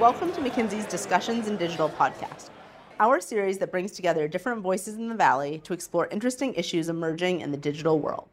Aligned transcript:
Welcome 0.00 0.30
to 0.34 0.42
McKinsey's 0.42 0.84
Discussions 0.84 1.48
in 1.48 1.56
Digital 1.56 1.88
podcast, 1.88 2.50
our 3.00 3.18
series 3.18 3.56
that 3.56 3.70
brings 3.70 3.92
together 3.92 4.28
different 4.28 4.60
voices 4.60 4.96
in 4.96 5.08
the 5.08 5.14
Valley 5.14 5.58
to 5.64 5.72
explore 5.72 6.06
interesting 6.08 6.52
issues 6.52 6.90
emerging 6.90 7.40
in 7.40 7.50
the 7.50 7.56
digital 7.56 7.98
world 7.98 8.28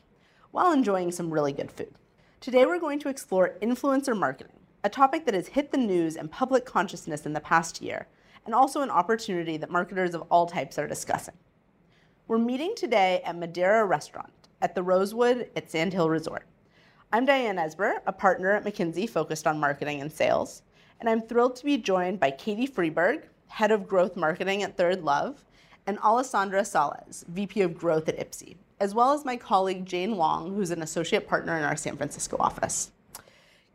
while 0.52 0.74
enjoying 0.74 1.10
some 1.10 1.34
really 1.34 1.54
good 1.54 1.72
food. 1.72 1.96
Today, 2.42 2.66
we're 2.66 2.82
going 2.82 3.00
to 3.00 3.08
explore 3.08 3.56
influencer 3.62 4.16
marketing, 4.18 4.60
a 4.84 4.90
topic 4.90 5.24
that 5.24 5.34
has 5.34 5.48
hit 5.48 5.72
the 5.72 5.78
news 5.78 6.18
and 6.18 6.30
public 6.30 6.66
consciousness 6.66 7.26
in 7.26 7.32
the 7.32 7.40
past 7.40 7.82
year, 7.82 8.08
and 8.46 8.54
also 8.54 8.82
an 8.82 8.90
opportunity 8.90 9.56
that 9.56 9.72
marketers 9.72 10.14
of 10.14 10.24
all 10.30 10.46
types 10.46 10.78
are 10.78 10.88
discussing. 10.88 11.36
We're 12.28 12.40
meeting 12.40 12.74
today 12.76 13.22
at 13.24 13.38
Madera 13.38 13.86
Restaurant 13.86 14.34
at 14.62 14.76
the 14.76 14.84
Rosewood 14.84 15.50
at 15.56 15.72
Sandhill 15.72 16.10
Resort. 16.10 16.46
I'm 17.14 17.24
Diane 17.24 17.56
Esber, 17.56 18.00
a 18.06 18.12
partner 18.12 18.52
at 18.52 18.66
McKinsey 18.66 19.10
focused 19.10 19.48
on 19.48 19.62
marketing 19.62 20.02
and 20.02 20.12
sales, 20.12 20.62
and 21.00 21.10
I'm 21.10 21.22
thrilled 21.22 21.56
to 21.58 21.66
be 21.66 21.78
joined 21.78 22.20
by 22.20 22.32
Katie 22.32 22.68
Freeberg, 22.68 23.24
Head 23.48 23.72
of 23.72 23.88
Growth 23.88 24.16
Marketing 24.16 24.64
at 24.64 24.78
Third 24.78 25.04
Love, 25.04 25.44
and 25.86 26.00
Alessandra 26.00 26.64
Sales, 26.66 27.26
VP 27.28 27.62
of 27.62 27.78
Growth 27.78 28.08
at 28.10 28.18
Ipsy 28.18 28.56
as 28.84 28.94
well 28.94 29.14
as 29.14 29.24
my 29.24 29.38
colleague 29.38 29.86
Jane 29.86 30.18
Wong, 30.18 30.54
who's 30.54 30.70
an 30.70 30.82
associate 30.82 31.26
partner 31.26 31.58
in 31.58 31.64
our 31.64 31.78
San 31.78 31.96
Francisco 31.96 32.36
office. 32.38 32.92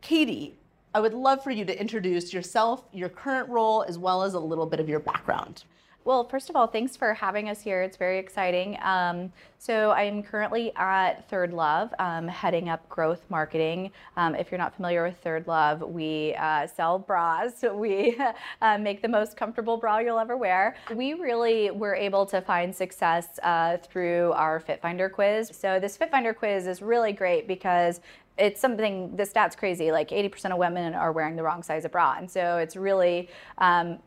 Katie, 0.01 0.55
I 0.93 0.99
would 0.99 1.15
love 1.15 1.43
for 1.43 1.49
you 1.49 1.65
to 1.65 1.81
introduce 1.81 2.31
yourself, 2.31 2.83
your 2.93 3.09
current 3.09 3.49
role, 3.49 3.83
as 3.87 3.97
well 3.97 4.21
as 4.21 4.35
a 4.35 4.39
little 4.39 4.67
bit 4.67 4.79
of 4.79 4.87
your 4.87 4.99
background. 4.99 5.63
Well, 6.09 6.23
first 6.23 6.49
of 6.49 6.55
all, 6.55 6.65
thanks 6.65 6.97
for 6.97 7.13
having 7.13 7.49
us 7.49 7.61
here. 7.61 7.83
It's 7.83 7.95
very 7.95 8.17
exciting. 8.17 8.79
Um, 8.81 9.31
so 9.59 9.91
I'm 9.91 10.23
currently 10.23 10.71
at 10.75 11.29
Third 11.29 11.53
Love, 11.53 11.93
um, 11.99 12.27
heading 12.27 12.67
up 12.67 12.89
growth 12.89 13.21
marketing. 13.29 13.91
Um, 14.17 14.33
if 14.33 14.49
you're 14.49 14.57
not 14.57 14.75
familiar 14.75 15.03
with 15.03 15.17
Third 15.17 15.45
Love, 15.45 15.83
we 15.83 16.33
uh, 16.39 16.65
sell 16.65 16.97
bras. 16.97 17.63
We 17.75 18.17
uh, 18.63 18.79
make 18.79 19.03
the 19.03 19.07
most 19.07 19.37
comfortable 19.37 19.77
bra 19.77 19.99
you'll 19.99 20.17
ever 20.17 20.35
wear. 20.35 20.75
We 20.95 21.13
really 21.13 21.69
were 21.69 21.93
able 21.93 22.25
to 22.25 22.41
find 22.41 22.75
success 22.75 23.37
uh, 23.43 23.77
through 23.77 24.31
our 24.31 24.59
Fit 24.59 24.81
Finder 24.81 25.09
quiz. 25.09 25.51
So 25.53 25.79
this 25.79 25.95
Fit 25.95 26.09
Finder 26.09 26.33
quiz 26.33 26.65
is 26.65 26.81
really 26.81 27.11
great 27.13 27.47
because 27.47 28.01
it's 28.39 28.59
something 28.59 29.15
the 29.15 29.23
stats 29.23 29.55
crazy 29.55 29.91
like 29.91 30.09
80% 30.09 30.51
of 30.51 30.57
women 30.57 30.95
are 30.95 31.11
wearing 31.11 31.35
the 31.35 31.43
wrong 31.43 31.61
size 31.61 31.83
of 31.83 31.91
bra 31.91 32.15
and 32.17 32.31
so 32.31 32.57
it's 32.57 32.77
really 32.77 33.27
um, 33.57 33.99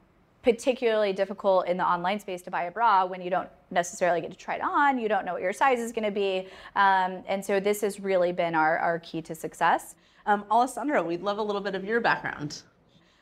particularly 0.42 1.12
difficult 1.12 1.68
in 1.68 1.76
the 1.76 1.84
online 1.84 2.18
space 2.18 2.42
to 2.42 2.50
buy 2.50 2.64
a 2.64 2.70
bra 2.70 3.04
when 3.04 3.22
you 3.22 3.30
don't 3.30 3.48
necessarily 3.70 4.20
get 4.20 4.30
to 4.30 4.36
try 4.36 4.56
it 4.56 4.62
on, 4.62 4.98
you 4.98 5.08
don't 5.08 5.24
know 5.24 5.34
what 5.34 5.42
your 5.42 5.52
size 5.52 5.78
is 5.78 5.92
going 5.92 6.04
to 6.04 6.10
be. 6.10 6.48
Um, 6.76 7.22
and 7.26 7.44
so 7.44 7.60
this 7.60 7.80
has 7.82 8.00
really 8.00 8.32
been 8.32 8.54
our, 8.54 8.78
our 8.78 8.98
key 8.98 9.22
to 9.22 9.34
success. 9.34 9.94
Um, 10.26 10.44
Alessandra, 10.50 11.02
we'd 11.02 11.22
love 11.22 11.38
a 11.38 11.42
little 11.42 11.60
bit 11.60 11.74
of 11.74 11.84
your 11.84 12.00
background. 12.00 12.62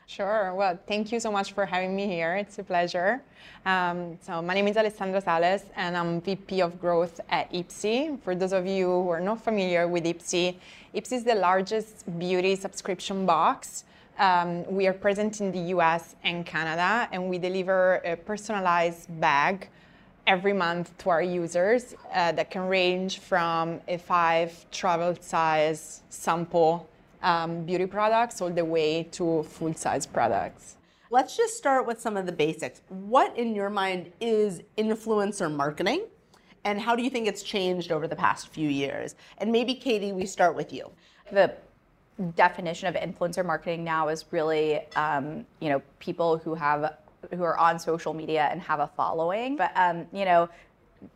Sure. 0.07 0.53
Well, 0.53 0.77
thank 0.87 1.11
you 1.13 1.21
so 1.21 1.31
much 1.31 1.53
for 1.53 1.65
having 1.65 1.95
me 1.95 2.05
here. 2.05 2.35
It's 2.35 2.59
a 2.59 2.63
pleasure. 2.63 3.21
Um, 3.65 4.17
so 4.21 4.41
my 4.41 4.53
name 4.53 4.67
is 4.67 4.75
Alessandra 4.75 5.21
Sales, 5.21 5.63
and 5.77 5.95
I'm 5.95 6.19
VP 6.19 6.61
of 6.61 6.81
Growth 6.81 7.21
at 7.29 7.49
Ipsy. 7.53 8.19
For 8.21 8.35
those 8.35 8.51
of 8.51 8.67
you 8.67 8.87
who 8.87 9.09
are 9.09 9.21
not 9.21 9.41
familiar 9.41 9.87
with 9.87 10.03
Ipsy, 10.03 10.57
Ipsy 10.93 11.13
is 11.13 11.23
the 11.23 11.35
largest 11.35 12.03
beauty 12.19 12.57
subscription 12.57 13.25
box 13.25 13.85
um, 14.21 14.63
we 14.67 14.85
are 14.85 14.93
present 14.93 15.41
in 15.41 15.51
the 15.51 15.73
US 15.75 16.15
and 16.23 16.45
Canada, 16.45 17.09
and 17.11 17.27
we 17.27 17.39
deliver 17.39 17.95
a 18.05 18.15
personalized 18.15 19.19
bag 19.19 19.67
every 20.27 20.53
month 20.53 20.95
to 20.99 21.09
our 21.09 21.23
users 21.23 21.95
uh, 22.13 22.31
that 22.33 22.51
can 22.51 22.67
range 22.67 23.17
from 23.17 23.81
a 23.87 23.97
five 23.97 24.69
travel 24.69 25.17
size 25.19 26.03
sample 26.09 26.87
um, 27.23 27.63
beauty 27.65 27.87
products 27.87 28.41
all 28.41 28.51
the 28.51 28.63
way 28.63 29.03
to 29.11 29.41
full 29.41 29.73
size 29.73 30.05
products. 30.05 30.77
Let's 31.09 31.35
just 31.35 31.57
start 31.57 31.87
with 31.87 31.99
some 31.99 32.15
of 32.15 32.27
the 32.27 32.31
basics. 32.31 32.81
What, 32.89 33.35
in 33.35 33.55
your 33.55 33.71
mind, 33.71 34.11
is 34.21 34.61
influencer 34.77 35.51
marketing? 35.51 36.05
And 36.63 36.79
how 36.79 36.95
do 36.95 37.01
you 37.01 37.09
think 37.09 37.27
it's 37.27 37.41
changed 37.41 37.91
over 37.91 38.07
the 38.07 38.15
past 38.15 38.49
few 38.49 38.69
years? 38.69 39.15
And 39.39 39.51
maybe, 39.51 39.73
Katie, 39.73 40.13
we 40.13 40.27
start 40.27 40.55
with 40.55 40.71
you. 40.71 40.91
The 41.31 41.55
definition 42.35 42.87
of 42.87 42.95
influencer 42.95 43.45
marketing 43.45 43.83
now 43.83 44.07
is 44.07 44.25
really, 44.31 44.81
um, 44.95 45.45
you 45.59 45.69
know, 45.69 45.81
people 45.99 46.37
who 46.37 46.55
have 46.55 46.97
who 47.35 47.43
are 47.43 47.57
on 47.57 47.77
social 47.77 48.13
media 48.13 48.49
and 48.51 48.61
have 48.61 48.79
a 48.79 48.87
following. 48.87 49.55
But 49.55 49.71
um, 49.75 50.07
you 50.11 50.25
know, 50.25 50.49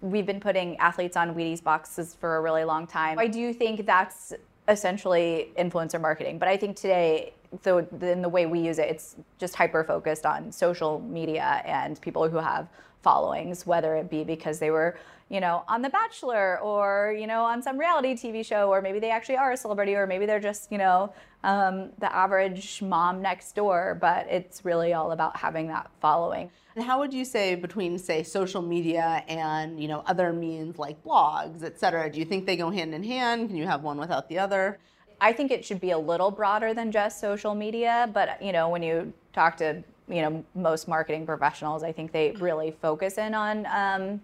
we've 0.02 0.26
been 0.26 0.40
putting 0.40 0.78
athletes 0.78 1.18
on 1.18 1.34
Wheaties 1.36 1.64
boxes 1.64 2.16
for 2.20 2.38
a 2.38 2.42
really 2.42 2.64
long 2.64 2.88
time. 2.88 3.20
I 3.20 3.28
do 3.28 3.54
think 3.54 3.86
that's 3.86 4.34
essentially 4.68 5.52
influencer 5.58 6.02
marketing. 6.02 6.40
But 6.40 6.48
I 6.48 6.58
think 6.58 6.76
today, 6.76 7.34
so 7.64 7.80
in 8.02 8.22
the 8.22 8.30
way 8.30 8.46
we 8.46 8.60
use 8.60 8.80
it, 8.80 8.90
it's 8.90 9.16
just 9.38 9.56
hyper 9.56 9.84
focused 9.84 10.26
on 10.26 10.52
social 10.52 11.00
media 11.02 11.62
and 11.66 12.00
people 12.02 12.28
who 12.28 12.38
have 12.38 12.68
followings, 13.02 13.68
whether 13.68 13.96
it 13.96 14.10
be 14.10 14.24
because 14.24 14.58
they 14.58 14.72
were, 14.72 14.98
you 15.30 15.40
know, 15.40 15.63
on 15.68 15.81
The 15.81 15.90
Bachelor 15.90 16.59
or, 16.59 17.16
you 17.18 17.25
know, 17.25 17.44
on 17.44 17.62
some 17.62 17.78
reality 17.78 18.13
TV 18.13 18.46
show, 18.46 18.69
or 18.69 18.81
maybe 18.81 19.00
they 19.00 19.09
actually 19.09 19.38
are 19.38 19.52
a 19.52 19.58
celebrity, 19.58 19.96
or 19.96 20.06
maybe 20.06 20.25
they're 20.25 20.40
just, 20.40 20.72
you 20.72 20.78
know, 20.78 21.12
um, 21.44 21.90
the 22.00 22.13
average 22.13 22.81
mom 22.81 23.22
next 23.22 23.56
door. 23.56 23.97
But 24.00 24.28
it's 24.30 24.64
really 24.64 24.94
all 24.94 25.12
about 25.12 25.35
having 25.35 25.68
that 25.69 25.90
following. 26.00 26.52
And 26.75 26.84
how 26.84 27.00
would 27.00 27.14
you 27.14 27.25
say 27.25 27.56
between, 27.56 27.97
say, 27.97 28.22
social 28.22 28.62
media 28.62 29.24
and, 29.28 29.81
you 29.81 29.88
know, 29.88 30.03
other 30.06 30.31
means 30.31 30.78
like 30.78 31.03
blogs, 31.03 31.64
et 31.64 31.80
cetera, 31.80 32.12
do 32.12 32.19
you 32.19 32.25
think 32.25 32.46
they 32.46 32.58
go 32.58 32.69
hand 32.69 32.94
in 32.94 33.03
hand? 33.03 33.47
Can 33.47 33.58
you 33.58 33.66
have 33.66 33.81
one 33.81 33.97
without 33.97 34.30
the 34.30 34.38
other? 34.38 34.78
I 35.19 35.34
think 35.34 35.50
it 35.50 35.66
should 35.66 35.80
be 35.80 35.91
a 35.91 35.97
little 35.97 36.30
broader 36.30 36.74
than 36.74 36.91
just 36.91 37.19
social 37.19 37.56
media, 37.56 38.09
but 38.14 38.41
you 38.44 38.52
know, 38.52 38.69
when 38.69 38.84
you 38.84 39.14
talk 39.34 39.58
to 39.58 39.84
you 40.08 40.22
know 40.22 40.46
most 40.53 40.88
marketing 40.88 41.25
professionals 41.25 41.81
i 41.81 41.91
think 41.91 42.12
they 42.12 42.31
really 42.34 42.69
focus 42.80 43.18
in 43.18 43.34
on 43.34 43.66
um, 43.66 44.22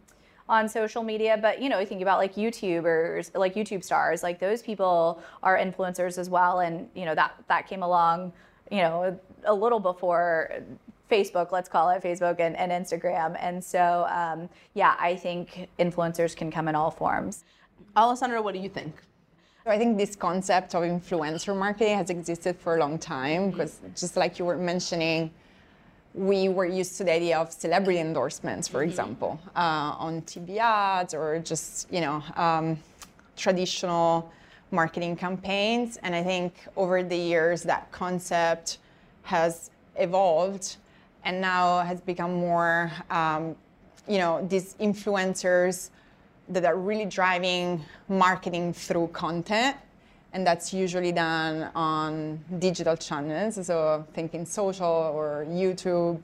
on 0.52 0.68
social 0.68 1.02
media 1.02 1.40
but 1.42 1.62
you 1.62 1.70
know 1.70 1.80
you 1.80 1.86
think 1.86 2.02
about 2.02 2.20
like 2.20 2.36
youtubers 2.36 3.34
like 3.36 3.56
youtube 3.56 3.84
stars 3.84 4.22
like 4.22 4.38
those 4.38 4.62
people 4.62 5.24
are 5.42 5.58
influencers 5.58 6.18
as 6.18 6.30
well 6.30 6.60
and 6.60 6.88
you 6.94 7.06
know 7.06 7.16
that 7.16 7.34
that 7.48 7.66
came 7.68 7.84
along 7.84 8.32
you 8.70 8.80
know 8.80 9.18
a 9.46 9.54
little 9.54 9.80
before 9.80 10.52
facebook 11.10 11.52
let's 11.54 11.70
call 11.70 11.90
it 11.90 12.04
facebook 12.04 12.40
and, 12.40 12.56
and 12.58 12.70
instagram 12.72 13.36
and 13.40 13.64
so 13.64 14.06
um, 14.10 14.50
yeah 14.74 14.96
i 15.00 15.16
think 15.16 15.70
influencers 15.80 16.36
can 16.36 16.52
come 16.52 16.68
in 16.68 16.76
all 16.76 16.92
forms. 16.92 17.46
Alessandra 17.96 18.42
what 18.42 18.54
do 18.54 18.60
you 18.60 18.70
think? 18.70 18.94
I 19.66 19.78
think 19.78 19.98
this 19.98 20.16
concept 20.16 20.74
of 20.74 20.84
influencer 20.84 21.56
marketing 21.56 21.98
has 21.98 22.10
existed 22.10 22.58
for 22.58 22.78
a 22.78 22.80
long 22.80 22.98
time 22.98 23.52
because 23.52 23.80
just 23.96 24.18
like 24.18 24.40
you 24.40 24.46
were 24.46 24.58
mentioning, 24.58 25.32
we 26.14 26.50
were 26.50 26.66
used 26.66 26.98
to 26.98 27.04
the 27.04 27.14
idea 27.14 27.38
of 27.38 27.52
celebrity 27.52 28.00
endorsements, 28.00 28.68
for 28.68 28.80
mm-hmm. 28.80 28.90
example, 28.90 29.40
uh, 29.56 29.96
on 29.98 30.22
TV 30.24 30.58
ads 30.58 31.14
or 31.14 31.40
just 31.40 31.92
you 31.92 32.02
know 32.02 32.24
um, 32.36 32.78
traditional 33.36 34.32
marketing 34.72 35.16
campaigns. 35.16 35.98
And 35.98 36.16
I 36.16 36.24
think 36.24 36.54
over 36.76 37.04
the 37.04 37.18
years 37.18 37.64
that 37.64 37.92
concept 37.92 38.80
has 39.24 39.70
evolved 39.96 40.78
and 41.24 41.40
now 41.42 41.82
has 41.82 42.02
become 42.02 42.34
more, 42.34 42.92
um, 43.10 43.56
you 44.08 44.18
know, 44.18 44.46
these 44.48 44.76
influencers 44.80 45.90
that 46.50 46.66
are 46.66 46.78
really 46.78 47.06
driving 47.06 47.84
marketing 48.10 48.74
through 48.74 49.08
content 49.08 49.76
and 50.34 50.48
that's 50.48 50.74
usually 50.74 51.12
done 51.12 51.70
on 51.76 52.44
digital 52.60 52.96
channels, 52.96 53.66
so 53.66 54.06
thinking 54.14 54.46
social 54.46 55.12
or 55.14 55.46
YouTube, 55.50 56.22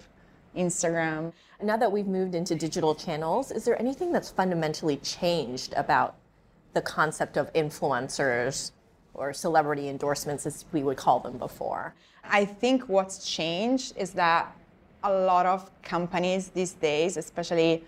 Instagram. 0.55 1.33
Now 1.61 1.77
that 1.77 1.91
we've 1.91 2.07
moved 2.07 2.35
into 2.35 2.55
digital 2.55 2.95
channels, 2.95 3.51
is 3.51 3.65
there 3.65 3.79
anything 3.79 4.11
that's 4.11 4.29
fundamentally 4.29 4.97
changed 4.97 5.73
about 5.75 6.15
the 6.73 6.81
concept 6.81 7.37
of 7.37 7.51
influencers 7.53 8.71
or 9.13 9.33
celebrity 9.33 9.89
endorsements, 9.89 10.45
as 10.45 10.65
we 10.71 10.83
would 10.83 10.97
call 10.97 11.19
them 11.19 11.37
before? 11.37 11.93
I 12.23 12.45
think 12.45 12.87
what's 12.87 13.29
changed 13.29 13.97
is 13.97 14.11
that 14.11 14.55
a 15.03 15.11
lot 15.11 15.45
of 15.45 15.69
companies 15.81 16.49
these 16.49 16.73
days, 16.73 17.17
especially 17.17 17.83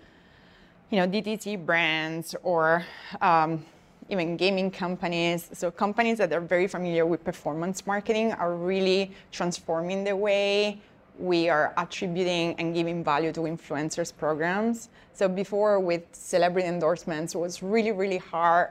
you 0.90 0.98
know 0.98 1.06
DTC 1.06 1.64
brands 1.64 2.34
or 2.42 2.84
um, 3.20 3.64
even 4.10 4.36
gaming 4.36 4.70
companies. 4.70 5.48
So 5.52 5.70
companies 5.70 6.18
that 6.18 6.32
are 6.32 6.40
very 6.40 6.66
familiar 6.66 7.06
with 7.06 7.24
performance 7.24 7.86
marketing 7.86 8.32
are 8.32 8.54
really 8.54 9.12
transforming 9.30 10.04
the 10.04 10.16
way 10.16 10.80
we 11.18 11.48
are 11.48 11.72
attributing 11.76 12.54
and 12.58 12.74
giving 12.74 13.04
value 13.04 13.32
to 13.32 13.40
influencers 13.40 14.14
programs. 14.14 14.88
So 15.12 15.28
before 15.28 15.78
with 15.78 16.02
celebrity 16.12 16.66
endorsements, 16.66 17.34
it 17.34 17.38
was 17.38 17.62
really, 17.62 17.92
really 17.92 18.18
hard 18.18 18.70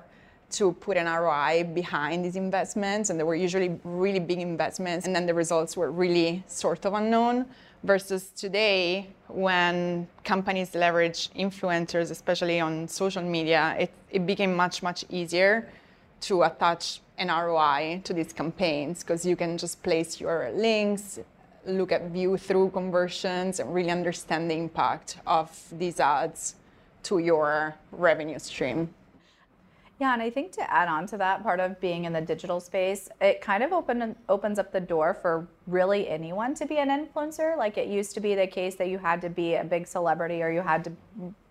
to 0.52 0.74
put 0.74 0.98
an 0.98 1.06
ROI 1.06 1.70
behind 1.76 2.26
these 2.26 2.36
investments, 2.36 3.12
and 3.12 3.20
they 3.20 3.24
were 3.24 3.36
usually 3.36 3.80
really 3.84 4.20
big 4.20 4.40
investments, 4.40 5.06
and 5.06 5.16
then 5.16 5.28
the 5.28 5.34
results 5.34 5.78
were 5.78 5.92
really 5.92 6.44
sort 6.48 6.86
of 6.86 6.94
unknown 6.96 7.46
versus 7.84 8.30
today 8.32 9.08
when 9.28 10.08
companies 10.24 10.76
leverage 10.76 11.30
influencers 11.32 12.12
especially 12.12 12.60
on 12.60 12.88
social 12.88 13.24
media 13.24 13.76
it, 13.80 13.92
it 14.12 14.26
became 14.26 14.56
much 14.56 14.84
much 14.84 15.06
easier 15.10 15.68
to 16.20 16.44
attach 16.44 17.02
an 17.18 17.30
roi 17.30 18.02
to 18.04 18.14
these 18.14 18.34
campaigns 18.34 19.04
because 19.04 19.26
you 19.26 19.36
can 19.36 19.58
just 19.58 19.82
place 19.82 20.20
your 20.20 20.52
links 20.54 21.20
look 21.66 21.92
at 21.92 22.10
view 22.10 22.38
through 22.38 22.70
conversions 22.72 23.60
and 23.60 23.74
really 23.74 23.92
understand 23.92 24.50
the 24.50 24.56
impact 24.56 25.18
of 25.26 25.50
these 25.72 26.00
ads 26.00 26.56
to 27.04 27.20
your 27.20 27.76
revenue 27.92 28.40
stream. 28.40 28.94
Yeah, 30.00 30.14
and 30.14 30.22
I 30.22 30.30
think 30.30 30.54
to 30.54 30.74
add 30.74 30.88
on 30.88 31.08
to 31.08 31.18
that, 31.18 31.44
part 31.44 31.60
of 31.60 31.80
being 31.82 32.06
in 32.06 32.14
the 32.14 32.22
digital 32.22 32.62
space, 32.62 33.10
it 33.20 33.42
kind 33.42 33.64
of 33.64 33.74
open, 33.74 34.16
opens 34.30 34.58
up 34.58 34.72
the 34.72 34.80
door 34.80 35.14
for 35.14 35.46
really 35.68 36.08
anyone 36.08 36.56
to 36.56 36.66
be 36.66 36.78
an 36.78 36.88
influencer. 36.88 37.58
Like 37.58 37.78
it 37.78 37.90
used 37.90 38.14
to 38.14 38.22
be 38.22 38.34
the 38.34 38.48
case 38.48 38.76
that 38.76 38.88
you 38.88 38.98
had 38.98 39.22
to 39.22 39.30
be 39.30 39.56
a 39.56 39.64
big 39.64 39.88
celebrity 39.88 40.42
or 40.42 40.50
you 40.52 40.62
had 40.62 40.86
to 40.86 40.92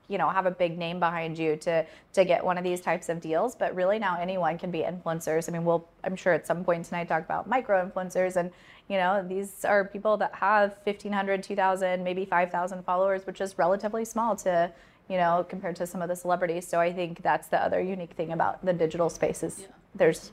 you 0.09 0.17
know 0.17 0.31
have 0.31 0.47
a 0.47 0.51
big 0.51 0.79
name 0.79 0.99
behind 0.99 1.39
you 1.39 1.55
to 1.57 1.85
to 2.15 2.25
get 2.25 2.43
one 2.43 2.57
of 2.57 2.65
these 2.65 2.81
types 2.81 3.11
of 3.11 3.21
deals 3.21 3.55
but 3.55 3.75
really 3.75 3.99
now 3.99 4.19
anyone 4.19 4.57
can 4.57 4.71
be 4.71 4.79
influencers 4.79 5.51
i 5.51 5.53
mean 5.53 5.67
we'll 5.67 5.87
i'm 6.03 6.17
sure 6.17 6.33
at 6.33 6.47
some 6.47 6.65
point 6.65 6.83
tonight 6.87 7.09
talk 7.09 7.23
about 7.23 7.47
micro 7.47 7.87
influencers 7.87 8.37
and 8.37 8.51
you 8.89 8.97
know 8.97 9.23
these 9.29 9.67
are 9.67 9.85
people 9.85 10.17
that 10.17 10.35
have 10.35 10.79
1500 10.85 11.43
2000 11.43 12.03
maybe 12.03 12.25
5000 12.25 12.83
followers 12.85 13.27
which 13.27 13.43
is 13.43 13.59
relatively 13.59 14.03
small 14.03 14.35
to 14.35 14.73
you 15.09 15.17
know, 15.17 15.45
compared 15.49 15.77
to 15.77 15.87
some 15.87 16.03
of 16.03 16.09
the 16.09 16.17
celebrities. 16.17 16.67
So 16.67 16.81
I 16.81 16.93
think 16.93 17.23
that's 17.23 17.49
the 17.49 17.63
other 17.63 17.81
unique 17.81 18.13
thing 18.13 18.33
about 18.33 18.65
the 18.65 18.73
digital 18.73 19.09
spaces. 19.09 19.61
Yeah. 19.61 19.67
There's 19.95 20.33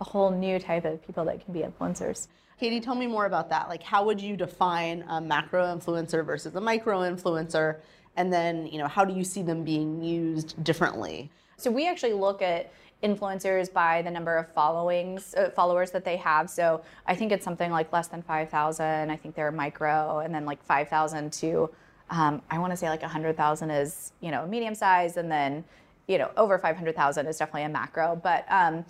a 0.00 0.04
whole 0.04 0.30
new 0.30 0.58
type 0.58 0.84
of 0.84 1.04
people 1.04 1.24
that 1.26 1.44
can 1.44 1.52
be 1.52 1.60
influencers. 1.60 2.28
Katie, 2.58 2.80
tell 2.80 2.94
me 2.94 3.06
more 3.06 3.26
about 3.26 3.48
that. 3.50 3.68
Like, 3.68 3.82
how 3.82 4.04
would 4.04 4.20
you 4.20 4.36
define 4.36 5.04
a 5.08 5.20
macro 5.20 5.64
influencer 5.64 6.24
versus 6.24 6.54
a 6.54 6.60
micro 6.60 7.00
influencer? 7.00 7.80
And 8.16 8.32
then, 8.32 8.66
you 8.66 8.78
know, 8.78 8.86
how 8.86 9.04
do 9.04 9.14
you 9.14 9.24
see 9.24 9.42
them 9.42 9.64
being 9.64 10.02
used 10.02 10.62
differently? 10.62 11.30
So 11.56 11.70
we 11.70 11.88
actually 11.88 12.12
look 12.12 12.42
at 12.42 12.72
influencers 13.02 13.72
by 13.72 14.02
the 14.02 14.10
number 14.10 14.36
of 14.36 14.52
followings 14.52 15.34
uh, 15.34 15.50
followers 15.50 15.90
that 15.90 16.04
they 16.04 16.16
have. 16.16 16.48
So 16.48 16.82
I 17.06 17.16
think 17.16 17.32
it's 17.32 17.44
something 17.44 17.70
like 17.70 17.92
less 17.92 18.08
than 18.08 18.22
5,000. 18.22 19.10
I 19.10 19.16
think 19.16 19.34
they're 19.34 19.50
micro, 19.50 20.20
and 20.20 20.34
then 20.34 20.44
like 20.44 20.62
5,000 20.62 21.32
to 21.34 21.70
um, 22.12 22.42
I 22.50 22.58
want 22.58 22.72
to 22.72 22.76
say 22.76 22.90
like 22.90 23.00
100,000 23.00 23.70
is, 23.70 24.12
you 24.20 24.30
know, 24.30 24.46
medium 24.46 24.74
size, 24.74 25.16
and 25.16 25.32
then, 25.32 25.64
you 26.06 26.18
know, 26.18 26.30
over 26.36 26.58
500,000 26.58 27.26
is 27.26 27.38
definitely 27.38 27.64
a 27.64 27.70
macro. 27.70 28.20
But 28.22 28.44
um, 28.50 28.84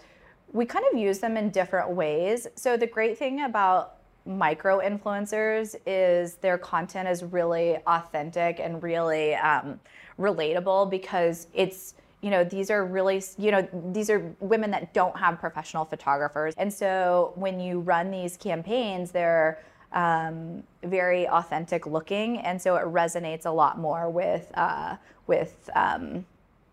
we 0.52 0.66
kind 0.66 0.84
of 0.92 0.98
use 0.98 1.20
them 1.20 1.36
in 1.36 1.50
different 1.50 1.90
ways. 1.90 2.48
So 2.56 2.76
the 2.76 2.86
great 2.86 3.16
thing 3.16 3.42
about 3.42 3.98
micro 4.26 4.80
influencers 4.80 5.76
is 5.86 6.34
their 6.34 6.58
content 6.58 7.08
is 7.08 7.22
really 7.22 7.76
authentic 7.86 8.58
and 8.58 8.82
really 8.82 9.34
um, 9.36 9.78
relatable 10.18 10.90
because 10.90 11.46
it's 11.54 11.94
you 12.20 12.30
know 12.30 12.44
these 12.44 12.70
are 12.70 12.84
really 12.84 13.20
you 13.36 13.50
know 13.50 13.66
these 13.90 14.08
are 14.08 14.32
women 14.38 14.70
that 14.70 14.94
don't 14.94 15.16
have 15.16 15.40
professional 15.40 15.84
photographers 15.84 16.54
and 16.56 16.72
so 16.72 17.32
when 17.34 17.58
you 17.58 17.80
run 17.80 18.12
these 18.12 18.36
campaigns 18.36 19.10
they're 19.10 19.58
um, 19.92 20.62
very 20.82 21.28
authentic 21.28 21.86
looking, 21.86 22.38
and 22.38 22.60
so 22.60 22.76
it 22.76 22.84
resonates 22.84 23.46
a 23.46 23.50
lot 23.50 23.78
more 23.78 24.10
with 24.10 24.50
uh, 24.54 24.96
with 25.26 25.68
um, 25.74 26.24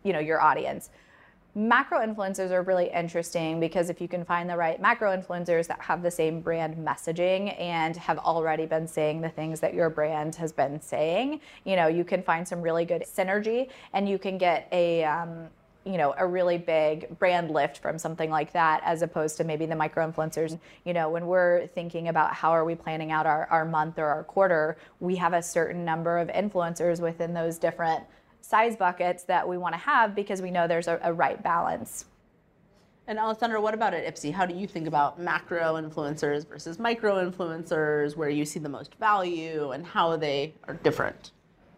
you 0.04 0.13
know 0.13 0.19
your 0.19 0.42
audience. 0.42 0.89
Macro 1.56 2.00
influencers 2.00 2.51
are 2.51 2.62
really 2.62 2.92
interesting 2.94 3.60
because 3.60 3.89
if 3.89 4.00
you 4.00 4.07
can 4.07 4.24
find 4.24 4.48
the 4.48 4.56
right 4.56 4.80
macro 4.80 5.16
influencers 5.16 5.68
that 5.68 5.81
have 5.81 6.04
the 6.04 6.12
same 6.12 6.42
brand 6.42 6.77
messaging 6.77 7.60
and 7.60 7.98
have 7.98 8.19
already 8.19 8.68
been 8.68 8.88
saying 8.88 9.19
the 9.19 9.30
things 9.30 9.60
that 9.60 9.74
your 9.74 9.89
brand 9.89 10.36
has 10.36 10.54
been 10.54 10.80
saying, 10.80 11.42
you 11.66 11.75
know, 11.75 11.88
you 11.88 12.04
can 12.04 12.21
find 12.21 12.48
some 12.48 12.62
really 12.62 12.86
good 12.86 13.04
synergy 13.04 13.68
and 13.94 14.07
you 14.07 14.19
can 14.19 14.38
get 14.38 14.68
a 14.71 15.04
um, 15.04 15.50
you 15.89 15.97
know 15.97 16.13
a 16.18 16.25
really 16.25 16.57
big 16.57 17.18
brand 17.19 17.51
lift 17.51 17.77
from 17.80 17.97
something 17.97 18.30
like 18.30 18.51
that 18.53 18.81
as 18.83 19.01
opposed 19.01 19.38
to 19.38 19.44
maybe 19.44 19.65
the 19.65 19.75
micro 19.75 20.09
influencers 20.09 20.59
you 20.86 20.94
know 20.94 21.09
when 21.09 21.25
we're 21.27 21.68
thinking 21.68 22.07
about 22.07 22.33
how 22.33 22.51
are 22.51 22.65
we 22.65 22.75
planning 22.75 23.12
out 23.12 23.25
our, 23.25 23.47
our 23.47 23.65
month 23.65 23.97
or 23.97 24.06
our 24.06 24.24
quarter 24.24 24.77
we 25.00 25.15
have 25.15 25.33
a 25.33 25.41
certain 25.41 25.83
number 25.83 26.18
of 26.18 26.27
influencers 26.30 27.00
within 27.00 27.33
those 27.33 27.57
different 27.57 28.03
size 28.41 28.75
buckets 28.75 29.24
that 29.24 29.47
we 29.47 29.57
want 29.57 29.74
to 29.74 29.80
have 29.80 30.15
because 30.15 30.41
we 30.41 30.51
know 30.51 30.68
there's 30.68 30.88
a, 30.88 31.00
a 31.03 31.13
right 31.13 31.41
balance 31.44 32.06
and 33.09 33.18
Alessandra, 33.18 33.59
what 33.59 33.74
about 33.74 33.95
at 33.95 34.06
Ipsy? 34.06 34.31
How 34.31 34.45
do 34.45 34.53
you 34.53 34.68
think 34.68 34.85
about 34.85 35.19
macro 35.19 35.81
influencers 35.81 36.47
versus 36.47 36.77
micro 36.77 37.15
influencers, 37.27 38.15
where 38.15 38.30
you 38.30 38.45
see 38.45 38.59
the 38.59 38.69
most 38.69 38.94
value 39.00 39.71
and 39.71 39.83
how 39.83 40.15
they 40.15 40.53
are 40.68 40.75
different? 40.75 41.31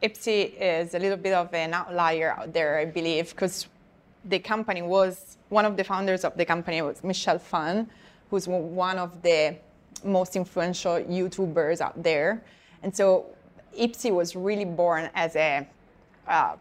Ipsy 0.03 0.53
is 0.59 0.93
a 0.93 0.99
little 0.99 1.17
bit 1.17 1.33
of 1.33 1.53
an 1.53 1.73
outlier 1.73 2.35
out 2.37 2.51
there, 2.51 2.77
I 2.77 2.83
believe, 2.83 3.29
because 3.29 3.67
the 4.25 4.39
company 4.39 4.81
was 4.81 5.37
one 5.49 5.65
of 5.65 5.75
the 5.77 5.83
founders 5.83 6.23
of 6.23 6.35
the 6.37 6.45
company 6.45 6.81
was 6.81 7.03
Michelle 7.03 7.39
Phan, 7.39 7.89
who's 8.29 8.47
one 8.47 8.97
of 8.97 9.21
the 9.21 9.55
most 10.03 10.35
influential 10.35 10.99
YouTubers 10.99 11.81
out 11.81 12.01
there. 12.01 12.41
And 12.83 12.95
so 12.95 13.25
Ipsy 13.77 14.11
was 14.11 14.35
really 14.35 14.65
born 14.65 15.09
as 15.13 15.35
a 15.35 15.67
uh, 16.27 16.55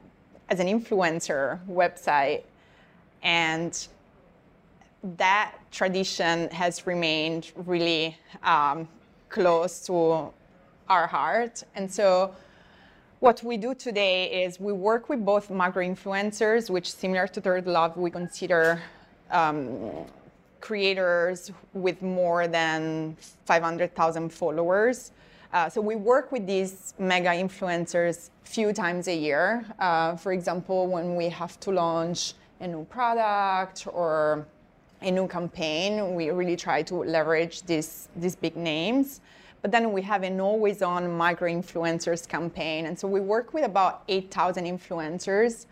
as 0.49 0.59
an 0.59 0.67
influencer 0.67 1.61
website, 1.69 2.43
and 3.23 3.87
that 5.17 5.55
tradition 5.71 6.51
has 6.51 6.87
remained 6.87 7.53
really 7.55 8.17
um, 8.43 8.89
close 9.29 9.87
to 9.87 10.33
our 10.89 11.07
heart. 11.07 11.63
And 11.77 11.91
so 11.91 12.35
what 13.21 13.43
we 13.43 13.59
do 13.59 13.75
today 13.75 14.45
is 14.45 14.59
we 14.59 14.73
work 14.73 15.11
with 15.11 15.25
both 15.25 15.51
macro 15.51 15.85
influencers, 15.85 16.71
which 16.71 16.91
similar 16.91 17.27
to 17.29 17.41
Third 17.41 17.67
Love, 17.67 17.99
we 17.99 18.11
consider 18.11 18.81
um, 19.31 19.91
creators 20.61 21.53
with 21.75 22.01
more 22.01 22.49
than 22.49 23.15
500,000 23.45 24.31
followers. 24.31 25.13
Uh, 25.53 25.69
so 25.69 25.83
we 25.83 25.97
work 25.97 26.33
with 26.33 26.47
these 26.47 26.95
mega 26.99 27.29
influencers 27.29 28.31
few 28.45 28.73
times 28.73 29.07
a 29.07 29.15
year. 29.15 29.67
Uh, 29.79 30.17
for 30.17 30.33
example, 30.33 30.87
when 30.87 31.15
we 31.15 31.29
have 31.29 31.61
to 31.61 31.73
launch 31.73 32.33
a 32.61 32.67
new 32.67 32.85
product 32.87 33.87
or 33.93 34.47
a 35.03 35.11
new 35.11 35.29
campaign, 35.29 36.15
we 36.15 36.31
really 36.31 36.57
try 36.57 36.83
to 36.83 36.95
leverage 36.95 37.63
these, 37.65 38.09
these 38.17 38.35
big 38.35 38.57
names. 38.57 39.21
But 39.63 39.73
then 39.73 39.93
we 39.93 40.03
have 40.03 40.23
an 40.23 40.41
always 40.41 40.83
on 40.83 41.17
micro 41.17 41.51
influencers 41.51 42.27
campaign. 42.27 42.87
And 42.87 42.99
so 42.99 43.07
we 43.07 43.21
work 43.21 43.53
with 43.53 43.65
about 43.65 44.03
8,000 44.09 44.65
influencers. 44.65 45.67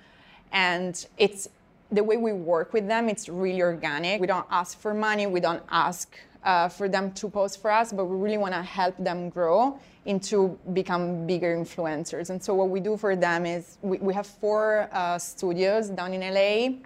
And 0.52 1.06
it's 1.16 1.48
the 1.90 2.04
way 2.04 2.16
we 2.16 2.32
work 2.32 2.72
with 2.72 2.86
them, 2.86 3.08
it's 3.08 3.28
really 3.28 3.62
organic. 3.62 4.20
We 4.20 4.26
don't 4.26 4.46
ask 4.50 4.78
for 4.78 4.92
money, 4.92 5.26
we 5.26 5.40
don't 5.40 5.62
ask 5.70 6.18
uh, 6.44 6.68
for 6.68 6.88
them 6.88 7.12
to 7.12 7.28
post 7.28 7.60
for 7.62 7.70
us, 7.70 7.92
but 7.92 8.04
we 8.04 8.16
really 8.16 8.38
want 8.38 8.54
to 8.54 8.62
help 8.62 8.96
them 8.98 9.30
grow 9.30 9.78
into 10.04 10.58
become 10.72 11.26
bigger 11.26 11.56
influencers. 11.56 12.30
And 12.30 12.42
so 12.42 12.54
what 12.54 12.68
we 12.68 12.80
do 12.80 12.96
for 12.96 13.16
them 13.16 13.46
is 13.46 13.78
we, 13.82 13.98
we 13.98 14.14
have 14.14 14.26
four 14.26 14.88
uh, 14.92 15.18
studios 15.18 15.88
down 15.88 16.14
in 16.14 16.20
LA, 16.20 16.78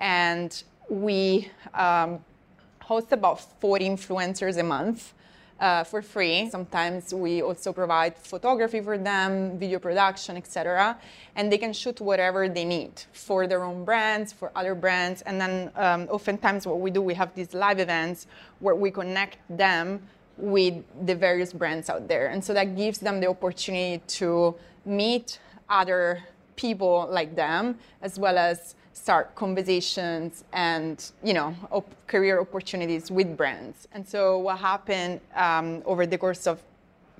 and 0.00 0.62
we 0.88 1.50
um, 1.74 2.20
host 2.80 3.12
about 3.12 3.40
40 3.60 3.88
influencers 3.88 4.58
a 4.58 4.62
month 4.62 5.14
uh, 5.60 5.84
for 5.84 6.02
free. 6.02 6.48
Sometimes 6.50 7.12
we 7.12 7.42
also 7.42 7.72
provide 7.72 8.16
photography 8.16 8.80
for 8.80 8.96
them, 8.96 9.58
video 9.58 9.78
production, 9.78 10.36
etc. 10.36 10.96
And 11.36 11.52
they 11.52 11.58
can 11.58 11.72
shoot 11.72 12.00
whatever 12.00 12.48
they 12.48 12.64
need 12.64 13.02
for 13.12 13.46
their 13.46 13.64
own 13.64 13.84
brands, 13.84 14.32
for 14.32 14.50
other 14.54 14.74
brands. 14.74 15.22
And 15.22 15.40
then 15.40 15.70
um, 15.76 16.08
oftentimes 16.10 16.66
what 16.66 16.80
we 16.80 16.90
do, 16.90 17.02
we 17.02 17.14
have 17.14 17.34
these 17.34 17.54
live 17.54 17.80
events 17.80 18.26
where 18.60 18.74
we 18.74 18.90
connect 18.90 19.38
them 19.48 20.02
with 20.36 20.84
the 21.06 21.14
various 21.14 21.52
brands 21.52 21.90
out 21.90 22.06
there. 22.06 22.28
And 22.28 22.44
so 22.44 22.54
that 22.54 22.76
gives 22.76 22.98
them 22.98 23.20
the 23.20 23.26
opportunity 23.26 24.02
to 24.18 24.54
meet 24.84 25.40
other 25.68 26.22
people 26.54 27.08
like 27.10 27.34
them, 27.34 27.78
as 28.02 28.18
well 28.18 28.38
as 28.38 28.74
start 28.98 29.34
conversations 29.34 30.44
and 30.52 31.12
you 31.22 31.32
know 31.32 31.54
op- 31.70 31.94
career 32.06 32.40
opportunities 32.40 33.10
with 33.10 33.36
brands. 33.36 33.88
And 33.92 34.06
so 34.06 34.38
what 34.38 34.58
happened 34.58 35.20
um, 35.34 35.82
over 35.84 36.06
the 36.06 36.18
course 36.18 36.46
of 36.46 36.60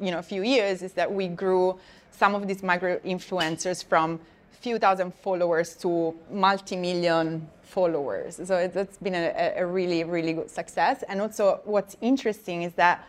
you 0.00 0.10
know 0.10 0.18
a 0.18 0.22
few 0.32 0.42
years 0.42 0.82
is 0.82 0.92
that 0.92 1.08
we 1.10 1.28
grew 1.28 1.78
some 2.10 2.34
of 2.34 2.46
these 2.48 2.62
micro 2.62 2.98
influencers 3.14 3.84
from 3.84 4.20
few 4.60 4.78
thousand 4.78 5.14
followers 5.14 5.76
to 5.76 6.14
multi-million 6.30 7.48
followers. 7.62 8.40
So 8.44 8.56
it, 8.56 8.74
has 8.74 8.96
been 9.00 9.14
a, 9.14 9.54
a 9.56 9.64
really 9.64 10.02
really 10.04 10.32
good 10.32 10.50
success. 10.50 11.04
And 11.08 11.20
also 11.20 11.60
what's 11.64 11.96
interesting 12.00 12.62
is 12.62 12.72
that 12.74 13.06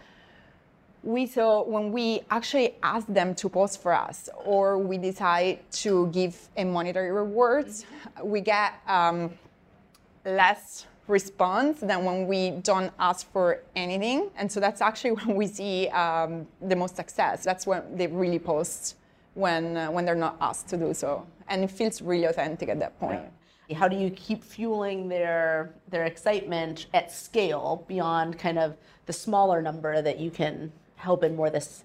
we 1.03 1.25
saw 1.25 1.63
when 1.63 1.91
we 1.91 2.21
actually 2.29 2.75
ask 2.83 3.07
them 3.07 3.33
to 3.33 3.49
post 3.49 3.81
for 3.81 3.93
us 3.93 4.29
or 4.45 4.77
we 4.77 4.97
decide 4.97 5.59
to 5.71 6.07
give 6.07 6.49
a 6.57 6.63
monetary 6.63 7.11
rewards 7.11 7.85
we 8.23 8.41
get 8.41 8.73
um, 8.87 9.31
less 10.25 10.85
response 11.09 11.79
than 11.79 12.05
when 12.05 12.27
we 12.27 12.51
don't 12.51 12.93
ask 12.99 13.29
for 13.31 13.61
anything. 13.75 14.29
And 14.37 14.49
so 14.49 14.59
that's 14.59 14.79
actually 14.79 15.11
when 15.21 15.35
we 15.35 15.47
see 15.47 15.89
um, 15.89 16.47
the 16.61 16.75
most 16.75 16.95
success. 16.95 17.43
That's 17.43 17.67
when 17.67 17.97
they 17.97 18.07
really 18.07 18.39
post 18.39 18.95
when 19.33 19.77
uh, 19.77 19.91
when 19.91 20.05
they're 20.05 20.15
not 20.15 20.37
asked 20.39 20.67
to 20.69 20.77
do 20.77 20.93
so. 20.93 21.25
And 21.47 21.63
it 21.63 21.71
feels 21.71 22.01
really 22.01 22.25
authentic 22.25 22.69
at 22.69 22.79
that 22.79 22.99
point. 22.99 23.21
How 23.73 23.87
do 23.87 23.95
you 23.95 24.09
keep 24.11 24.43
fueling 24.43 25.09
their 25.09 25.73
their 25.89 26.05
excitement 26.05 26.87
at 26.93 27.11
scale 27.11 27.85
beyond 27.87 28.39
kind 28.39 28.57
of 28.57 28.77
the 29.05 29.13
smaller 29.13 29.61
number 29.61 30.01
that 30.01 30.19
you 30.19 30.31
can 30.31 30.71
help 30.99 31.23
in 31.23 31.35
more 31.35 31.49
this 31.49 31.83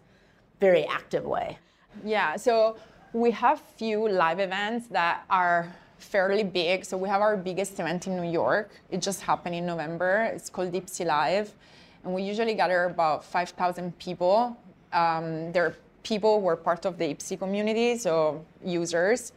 very 0.60 0.84
active 0.84 1.24
way? 1.24 1.58
Yeah, 2.04 2.36
so 2.36 2.76
we 3.12 3.30
have 3.30 3.60
few 3.76 4.08
live 4.08 4.40
events 4.40 4.88
that 4.88 5.24
are 5.30 5.72
fairly 5.98 6.44
big. 6.44 6.84
So 6.84 6.96
we 6.96 7.08
have 7.08 7.20
our 7.20 7.36
biggest 7.36 7.78
event 7.80 8.06
in 8.06 8.16
New 8.20 8.30
York. 8.30 8.70
It 8.90 9.00
just 9.00 9.22
happened 9.22 9.54
in 9.54 9.66
November. 9.66 10.30
It's 10.34 10.50
called 10.50 10.72
Ipsy 10.72 11.06
Live. 11.06 11.52
And 12.02 12.12
we 12.14 12.22
usually 12.22 12.54
gather 12.54 12.84
about 12.84 13.24
5,000 13.24 13.98
people. 13.98 14.56
Um, 14.92 15.52
there 15.52 15.64
are 15.66 15.76
people 16.02 16.40
who 16.40 16.48
are 16.48 16.56
part 16.56 16.84
of 16.84 16.98
the 16.98 17.14
Ipsy 17.14 17.38
community, 17.38 17.96
so 17.96 18.44
users, 18.62 19.32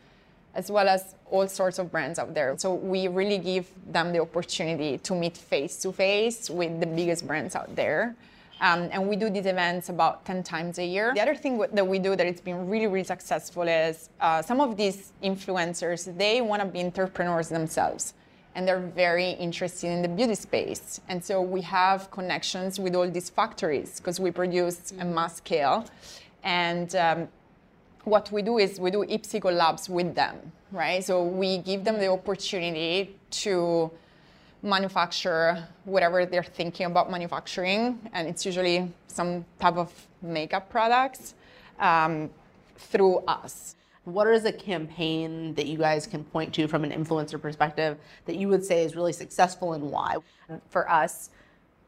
as 0.53 0.69
well 0.69 0.89
as 0.89 1.15
all 1.31 1.47
sorts 1.47 1.79
of 1.79 1.91
brands 1.91 2.19
out 2.19 2.33
there. 2.33 2.55
So 2.57 2.73
we 2.73 3.07
really 3.07 3.37
give 3.37 3.71
them 3.87 4.11
the 4.11 4.19
opportunity 4.19 4.97
to 4.97 5.15
meet 5.15 5.37
face 5.37 5.77
to 5.83 5.91
face 5.93 6.49
with 6.49 6.79
the 6.79 6.87
biggest 6.87 7.25
brands 7.25 7.55
out 7.55 7.73
there. 7.75 8.15
Um, 8.61 8.89
and 8.91 9.07
we 9.07 9.15
do 9.15 9.29
these 9.29 9.45
events 9.45 9.89
about 9.89 10.25
10 10.25 10.43
times 10.43 10.79
a 10.79 10.85
year. 10.85 11.13
The 11.13 11.21
other 11.21 11.35
thing 11.35 11.57
that 11.73 11.87
we 11.87 11.99
do 11.99 12.15
that 12.15 12.25
it's 12.25 12.41
been 12.41 12.67
really, 12.67 12.87
really 12.87 13.03
successful 13.03 13.63
is 13.63 14.09
uh, 14.19 14.41
some 14.41 14.59
of 14.59 14.77
these 14.77 15.13
influencers, 15.23 16.15
they 16.17 16.41
want 16.41 16.61
to 16.61 16.67
be 16.67 16.81
entrepreneurs 16.81 17.49
themselves. 17.49 18.13
And 18.55 18.67
they're 18.67 18.79
very 18.79 19.31
interested 19.31 19.89
in 19.91 20.01
the 20.01 20.07
beauty 20.07 20.33
space. 20.33 20.99
And 21.09 21.23
so 21.23 21.41
we 21.41 21.61
have 21.61 22.09
connections 22.09 22.79
with 22.79 22.95
all 22.95 23.07
these 23.07 23.29
factories 23.29 23.99
because 23.99 24.19
we 24.19 24.31
produce 24.31 24.93
a 24.99 25.05
mass 25.05 25.37
scale. 25.37 25.85
And 26.43 26.95
um, 26.95 27.27
what 28.03 28.31
we 28.31 28.41
do 28.41 28.57
is 28.57 28.79
we 28.79 28.89
do 28.89 29.05
Ipsy 29.05 29.39
collabs 29.41 29.89
with 29.89 30.15
them, 30.15 30.51
right? 30.71 31.03
So 31.03 31.23
we 31.23 31.59
give 31.59 31.83
them 31.83 31.99
the 31.99 32.07
opportunity 32.07 33.15
to 33.29 33.91
manufacture 34.61 35.67
whatever 35.85 36.25
they're 36.25 36.43
thinking 36.43 36.85
about 36.85 37.11
manufacturing, 37.11 37.99
and 38.13 38.27
it's 38.27 38.45
usually 38.45 38.91
some 39.07 39.45
type 39.59 39.77
of 39.77 39.91
makeup 40.21 40.69
products 40.69 41.35
um, 41.79 42.29
through 42.77 43.17
us. 43.27 43.75
What 44.05 44.27
is 44.27 44.45
a 44.45 44.53
campaign 44.53 45.53
that 45.55 45.67
you 45.67 45.77
guys 45.77 46.07
can 46.07 46.23
point 46.23 46.53
to 46.55 46.67
from 46.67 46.83
an 46.83 46.91
influencer 46.91 47.41
perspective 47.41 47.97
that 48.25 48.37
you 48.37 48.47
would 48.47 48.63
say 48.63 48.83
is 48.83 48.95
really 48.95 49.13
successful 49.13 49.73
and 49.73 49.91
why? 49.91 50.15
For 50.69 50.89
us, 50.89 51.29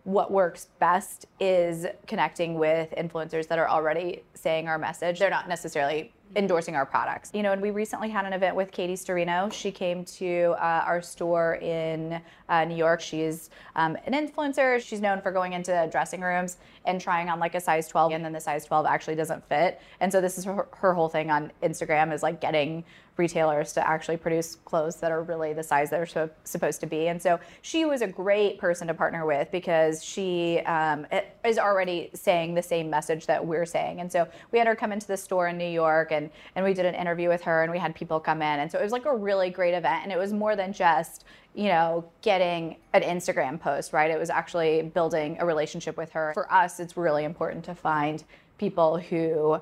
what 0.04 0.32
works 0.32 0.68
best 0.80 1.28
is 1.40 1.86
connecting 2.08 2.56
with 2.56 2.94
influencers 2.98 3.48
that 3.48 3.60
are 3.60 3.70
already 3.70 4.24
saying 4.34 4.68
our 4.68 4.78
message. 4.78 5.20
They're 5.20 5.30
not 5.30 5.48
necessarily 5.48 6.12
endorsing 6.36 6.76
our 6.76 6.86
products. 6.86 7.32
You 7.34 7.44
know, 7.44 7.52
and 7.52 7.62
we 7.62 7.72
recently 7.72 8.10
had 8.10 8.26
an 8.26 8.34
event 8.34 8.56
with 8.56 8.72
Katie 8.72 8.96
Sturino. 8.96 9.52
She 9.52 9.72
came 9.72 10.06
to 10.06 10.56
uh, 10.58 10.84
our 10.86 11.02
store 11.02 11.56
in 11.56 12.22
uh, 12.48 12.66
New 12.66 12.76
York. 12.76 13.02
She's 13.02 13.50
um, 13.76 13.98
an 14.06 14.14
influencer. 14.14 14.80
She's 14.80 15.02
known 15.02 15.22
for 15.22 15.32
going 15.32 15.54
into 15.54 15.88
dressing 15.92 16.22
rooms 16.22 16.58
and 16.89 17.00
trying 17.00 17.29
on 17.29 17.39
like 17.39 17.55
a 17.55 17.62
size 17.62 17.88
12, 17.88 18.13
and 18.13 18.25
then 18.25 18.34
the 18.34 18.39
size 18.39 18.65
12 18.65 18.86
actually 18.86 19.15
doesn't 19.15 19.48
fit. 19.48 19.79
And 20.00 20.12
so 20.12 20.19
this 20.19 20.38
is 20.38 20.46
her, 20.46 20.67
her 20.77 20.93
whole 20.93 21.08
thing 21.08 21.29
on 21.29 21.51
Instagram 21.62 22.12
is 22.12 22.24
like 22.24 22.41
getting 22.41 22.84
retailers 23.19 23.74
to 23.74 23.88
actually 23.88 24.17
produce 24.17 24.55
clothes 24.65 24.96
that 24.96 25.12
are 25.12 25.22
really 25.22 25.53
the 25.53 25.62
size 25.62 25.89
they're 25.89 26.05
so, 26.05 26.29
supposed 26.46 26.79
to 26.79 26.88
be. 26.88 27.10
And 27.10 27.22
so 27.22 27.39
she 27.62 27.86
was 27.86 28.01
a 28.01 28.08
great 28.08 28.58
person 28.58 28.88
to 28.88 28.93
partner 28.93 29.25
with 29.25 29.51
because 29.51 30.03
she 30.03 30.60
um, 30.62 31.05
is 31.46 31.60
already 31.60 32.10
saying 32.13 32.55
the 32.55 32.63
same 32.63 32.89
message 32.89 33.27
that 33.27 33.46
we're 33.46 33.65
saying. 33.65 34.00
And 34.00 34.12
so 34.12 34.27
we 34.51 34.58
had 34.58 34.67
her 34.67 34.75
come 34.75 34.91
into 34.91 35.05
the 35.05 35.17
store 35.17 35.50
in 35.50 35.58
New 35.58 35.69
York 35.69 36.12
and, 36.12 36.31
and 36.55 36.65
we 36.65 36.74
did 36.74 36.86
an 36.86 36.96
interview 36.96 37.27
with 37.27 37.41
her 37.43 37.62
and 37.62 37.72
we 37.72 37.77
had 37.77 37.93
people 37.93 38.19
come 38.19 38.41
in. 38.41 38.60
And 38.62 38.72
so 38.72 38.79
it 38.79 38.84
was 38.84 38.93
like 38.93 39.05
a 39.05 39.15
really 39.15 39.50
great 39.50 39.74
event. 39.74 40.03
And 40.03 40.12
it 40.12 40.17
was 40.17 40.34
more 40.34 40.55
than 40.55 40.72
just, 40.72 41.25
you 41.56 41.68
know, 41.68 42.06
getting 42.22 42.77
an 42.94 43.01
Instagram 43.01 43.60
post, 43.60 43.91
right? 43.91 44.12
It 44.12 44.20
was 44.20 44.29
actually 44.29 44.84
building 44.84 45.38
a 45.39 45.46
relationship 45.46 45.98
with 45.98 46.12
her. 46.12 46.32
For 46.34 46.51
us, 46.51 46.79
it's 46.79 46.96
really 46.96 47.24
important 47.24 47.65
to 47.65 47.75
find 47.75 48.24
people 48.58 48.98
who 48.98 49.60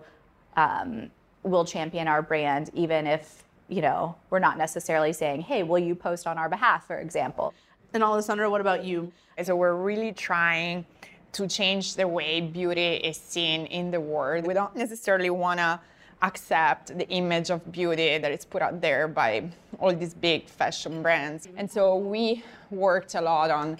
um, 0.56 1.10
will 1.44 1.65
champion 1.65 2.08
our 2.08 2.22
brand, 2.22 2.70
even 2.74 3.08
if 3.08 3.44
you 3.70 3.82
know, 3.82 4.15
we're 4.29 4.39
not 4.39 4.58
necessarily 4.58 5.13
saying, 5.13 5.41
hey, 5.41 5.63
will 5.63 5.79
you 5.79 5.96
post 5.96 6.25
on 6.25 6.38
our 6.38 6.50
behalf, 6.50 6.88
for 6.88 7.00
example. 7.00 7.53
And 7.94 8.03
Alessandra, 8.03 8.50
what 8.50 8.62
about 8.62 8.84
you? 8.84 9.12
So 9.44 9.56
we're 9.56 9.75
really 9.75 10.12
trying 10.12 10.86
to 11.34 11.48
change 11.48 11.96
the 11.96 12.08
way 12.08 12.41
beauty 12.41 12.96
is 12.96 13.17
seen 13.17 13.65
in 13.67 13.91
the 13.91 14.00
world. 14.00 14.48
We 14.48 14.53
don't 14.53 14.75
necessarily 14.75 15.29
want 15.29 15.60
to 15.60 15.79
accept 16.22 16.98
the 16.98 17.08
image 17.10 17.50
of 17.50 17.72
beauty 17.72 18.18
that 18.18 18.32
is 18.32 18.46
put 18.46 18.62
out 18.62 18.82
there 18.82 19.08
by 19.08 19.50
all 19.80 19.94
these 19.94 20.14
big 20.14 20.48
fashion 20.48 21.02
brands. 21.02 21.48
And 21.58 21.70
so 21.70 21.96
we 21.98 22.44
worked 22.72 23.16
a 23.16 23.22
lot 23.22 23.52
on 23.52 23.78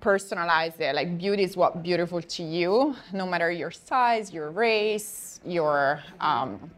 personalize 0.00 0.80
it. 0.80 0.94
Like 0.94 1.18
beauty 1.18 1.42
is 1.42 1.56
what 1.56 1.82
beautiful 1.82 2.22
to 2.22 2.42
you, 2.42 2.96
no 3.12 3.26
matter 3.26 3.50
your 3.50 3.70
size, 3.70 4.32
your 4.32 4.50
race, 4.50 5.40
your 5.44 6.02
um, 6.20 6.70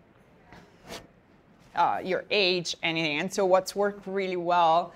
uh, 1.74 2.00
your 2.04 2.24
age, 2.30 2.76
anything. 2.82 3.20
And 3.20 3.32
so 3.32 3.46
what's 3.46 3.74
worked 3.74 4.06
really 4.06 4.36
well 4.36 4.92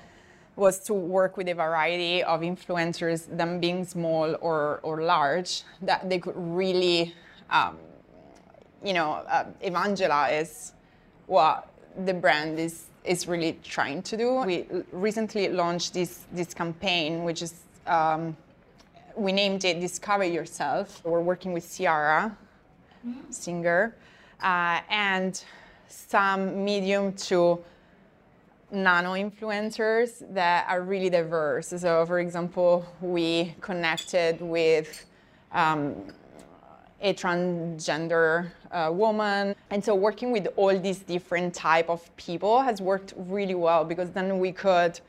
was 0.56 0.78
to 0.80 0.94
work 0.94 1.36
with 1.36 1.48
a 1.48 1.54
variety 1.54 2.22
of 2.22 2.40
influencers, 2.40 3.34
them 3.36 3.60
being 3.60 3.84
small 3.84 4.36
or, 4.40 4.80
or 4.82 5.02
large, 5.02 5.62
that 5.82 6.08
they 6.08 6.18
could 6.18 6.34
really, 6.36 7.14
um, 7.50 7.76
you 8.86 8.92
know, 8.92 9.24
uh, 9.28 9.44
evangelize 9.62 10.72
what 11.26 11.68
the 12.04 12.14
brand 12.14 12.58
is, 12.60 12.84
is 13.04 13.26
really 13.26 13.58
trying 13.64 14.00
to 14.02 14.16
do. 14.16 14.42
We 14.46 14.66
recently 14.92 15.48
launched 15.48 15.94
this, 15.94 16.26
this 16.32 16.54
campaign, 16.54 17.24
which 17.24 17.42
is, 17.42 17.54
um, 17.86 18.36
we 19.16 19.32
named 19.32 19.64
it 19.64 19.80
Discover 19.80 20.24
Yourself. 20.24 21.02
We're 21.04 21.20
working 21.20 21.52
with 21.52 21.76
Ciara, 21.76 22.36
singer, 23.30 23.96
uh, 24.40 24.80
and 24.88 25.42
some 25.88 26.64
medium 26.64 27.12
to 27.12 27.64
nano 28.70 29.14
influencers 29.14 30.22
that 30.32 30.66
are 30.68 30.82
really 30.82 31.10
diverse. 31.10 31.68
So, 31.68 32.06
for 32.06 32.20
example, 32.20 32.84
we 33.00 33.54
connected 33.60 34.40
with 34.40 35.06
um, 35.52 36.12
a 37.00 37.14
transgender 37.14 38.50
woman, 38.92 39.54
and 39.70 39.84
so 39.84 39.94
working 39.94 40.30
with 40.32 40.46
all 40.56 40.76
these 40.78 41.00
different 41.00 41.54
type 41.54 41.88
of 41.88 42.00
people 42.16 42.60
has 42.60 42.80
worked 42.80 43.14
really 43.16 43.54
well 43.54 43.84
because 43.84 44.10
then 44.10 44.38
we 44.38 44.52
could 44.52 45.00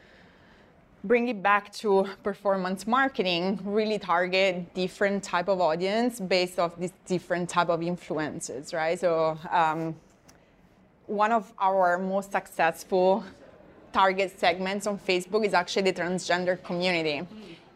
bring 1.04 1.28
it 1.28 1.42
back 1.42 1.72
to 1.72 2.08
performance 2.24 2.88
marketing 2.88 3.60
really 3.64 4.00
target 4.00 4.74
different 4.74 5.24
type 5.24 5.48
of 5.48 5.62
audience 5.62 6.20
based 6.20 6.58
off 6.60 6.76
these 6.78 6.92
different 7.06 7.48
type 7.48 7.70
of 7.70 7.82
influences 7.84 8.74
right 8.74 9.00
so 9.00 9.38
um, 9.52 9.96
one 11.06 11.32
of 11.32 11.54
our 11.60 11.98
most 11.98 12.32
successful 12.32 13.24
target 13.94 14.38
segments 14.38 14.86
on 14.86 15.00
Facebook 15.00 15.46
is 15.46 15.54
actually 15.54 15.92
the 15.92 16.02
transgender 16.02 16.62
community. 16.62 17.26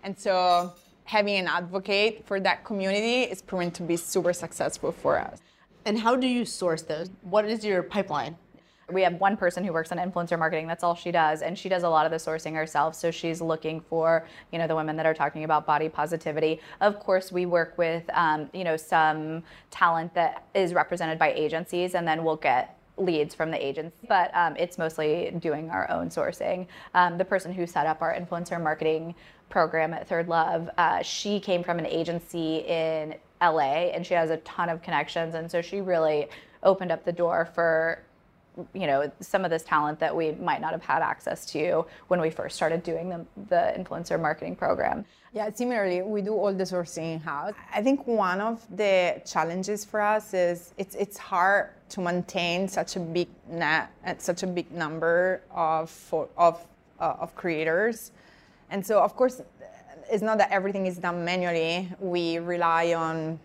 And 0.03 0.17
so 0.17 0.73
having 1.05 1.35
an 1.35 1.47
advocate 1.47 2.25
for 2.25 2.39
that 2.41 2.63
community 2.63 3.23
is 3.23 3.41
proven 3.41 3.71
to 3.71 3.83
be 3.83 3.95
super 3.97 4.33
successful 4.33 4.91
for 4.91 5.17
us. 5.19 5.39
And 5.85 5.99
how 5.99 6.15
do 6.15 6.27
you 6.27 6.45
source 6.45 6.83
those? 6.83 7.09
What 7.21 7.45
is 7.45 7.65
your 7.65 7.81
pipeline? 7.81 8.37
We 8.89 9.01
have 9.03 9.13
one 9.15 9.37
person 9.37 9.63
who 9.63 9.71
works 9.71 9.91
on 9.91 9.97
influencer 9.97 10.37
marketing. 10.37 10.67
That's 10.67 10.83
all 10.83 10.95
she 10.95 11.11
does, 11.11 11.41
and 11.41 11.57
she 11.57 11.69
does 11.69 11.83
a 11.83 11.89
lot 11.89 12.05
of 12.05 12.11
the 12.11 12.17
sourcing 12.17 12.53
herself. 12.53 12.93
So 12.93 13.09
she's 13.09 13.41
looking 13.41 13.79
for, 13.79 14.27
you 14.51 14.59
know, 14.59 14.67
the 14.67 14.75
women 14.75 14.97
that 14.97 15.05
are 15.05 15.13
talking 15.13 15.45
about 15.45 15.65
body 15.65 15.87
positivity. 15.87 16.59
Of 16.81 16.99
course, 16.99 17.31
we 17.31 17.45
work 17.45 17.77
with, 17.77 18.03
um, 18.13 18.49
you 18.53 18.63
know, 18.63 18.75
some 18.75 19.43
talent 19.69 20.13
that 20.15 20.45
is 20.53 20.73
represented 20.73 21.17
by 21.17 21.31
agencies, 21.31 21.95
and 21.95 22.07
then 22.07 22.23
we'll 22.23 22.35
get 22.35 22.77
leads 22.97 23.33
from 23.33 23.49
the 23.49 23.65
agents, 23.65 23.97
but 24.07 24.29
um, 24.35 24.55
it's 24.57 24.77
mostly 24.77 25.33
doing 25.39 25.69
our 25.69 25.89
own 25.89 26.09
sourcing. 26.09 26.67
Um, 26.93 27.17
the 27.17 27.25
person 27.25 27.53
who 27.53 27.65
set 27.65 27.87
up 27.87 28.01
our 28.01 28.13
influencer 28.13 28.61
marketing 28.61 29.15
program 29.49 29.93
at 29.93 30.07
Third 30.07 30.27
Love, 30.27 30.69
uh, 30.77 31.01
she 31.01 31.39
came 31.39 31.63
from 31.63 31.79
an 31.79 31.85
agency 31.85 32.57
in 32.67 33.15
LA 33.41 33.89
and 33.93 34.05
she 34.05 34.13
has 34.13 34.29
a 34.29 34.37
ton 34.37 34.69
of 34.69 34.81
connections. 34.81 35.35
And 35.35 35.49
so 35.49 35.61
she 35.61 35.81
really 35.81 36.27
opened 36.63 36.91
up 36.91 37.03
the 37.03 37.11
door 37.11 37.49
for 37.53 38.03
you 38.73 38.85
know 38.85 39.09
some 39.19 39.45
of 39.45 39.51
this 39.51 39.63
talent 39.63 39.99
that 39.99 40.15
we 40.15 40.31
might 40.33 40.59
not 40.59 40.71
have 40.71 40.83
had 40.83 41.01
access 41.01 41.45
to 41.45 41.85
when 42.09 42.19
we 42.19 42.29
first 42.29 42.55
started 42.55 42.83
doing 42.83 43.09
the, 43.09 43.25
the 43.49 43.73
influencer 43.77 44.19
marketing 44.19 44.55
program 44.55 45.05
yeah 45.33 45.49
similarly 45.49 46.01
we 46.01 46.21
do 46.21 46.33
all 46.33 46.53
the 46.53 46.63
sourcing 46.63 47.13
in-house 47.13 47.53
i 47.73 47.81
think 47.81 48.05
one 48.05 48.41
of 48.41 48.65
the 48.75 49.21
challenges 49.25 49.85
for 49.85 50.01
us 50.01 50.33
is 50.33 50.73
it's 50.77 50.95
it's 50.95 51.17
hard 51.17 51.69
to 51.87 52.01
maintain 52.01 52.67
such 52.67 52.97
a 52.97 52.99
big 52.99 53.29
net 53.49 53.89
at 54.03 54.21
such 54.21 54.43
a 54.43 54.47
big 54.47 54.69
number 54.71 55.41
of 55.51 55.89
of 56.37 56.65
uh, 56.99 57.15
of 57.19 57.33
creators 57.35 58.11
and 58.69 58.85
so 58.85 58.99
of 58.99 59.15
course 59.15 59.41
it's 60.09 60.23
not 60.23 60.37
that 60.37 60.51
everything 60.51 60.85
is 60.85 60.97
done 60.97 61.23
manually 61.23 61.89
we 61.99 62.39
rely 62.39 62.93
on 62.93 63.39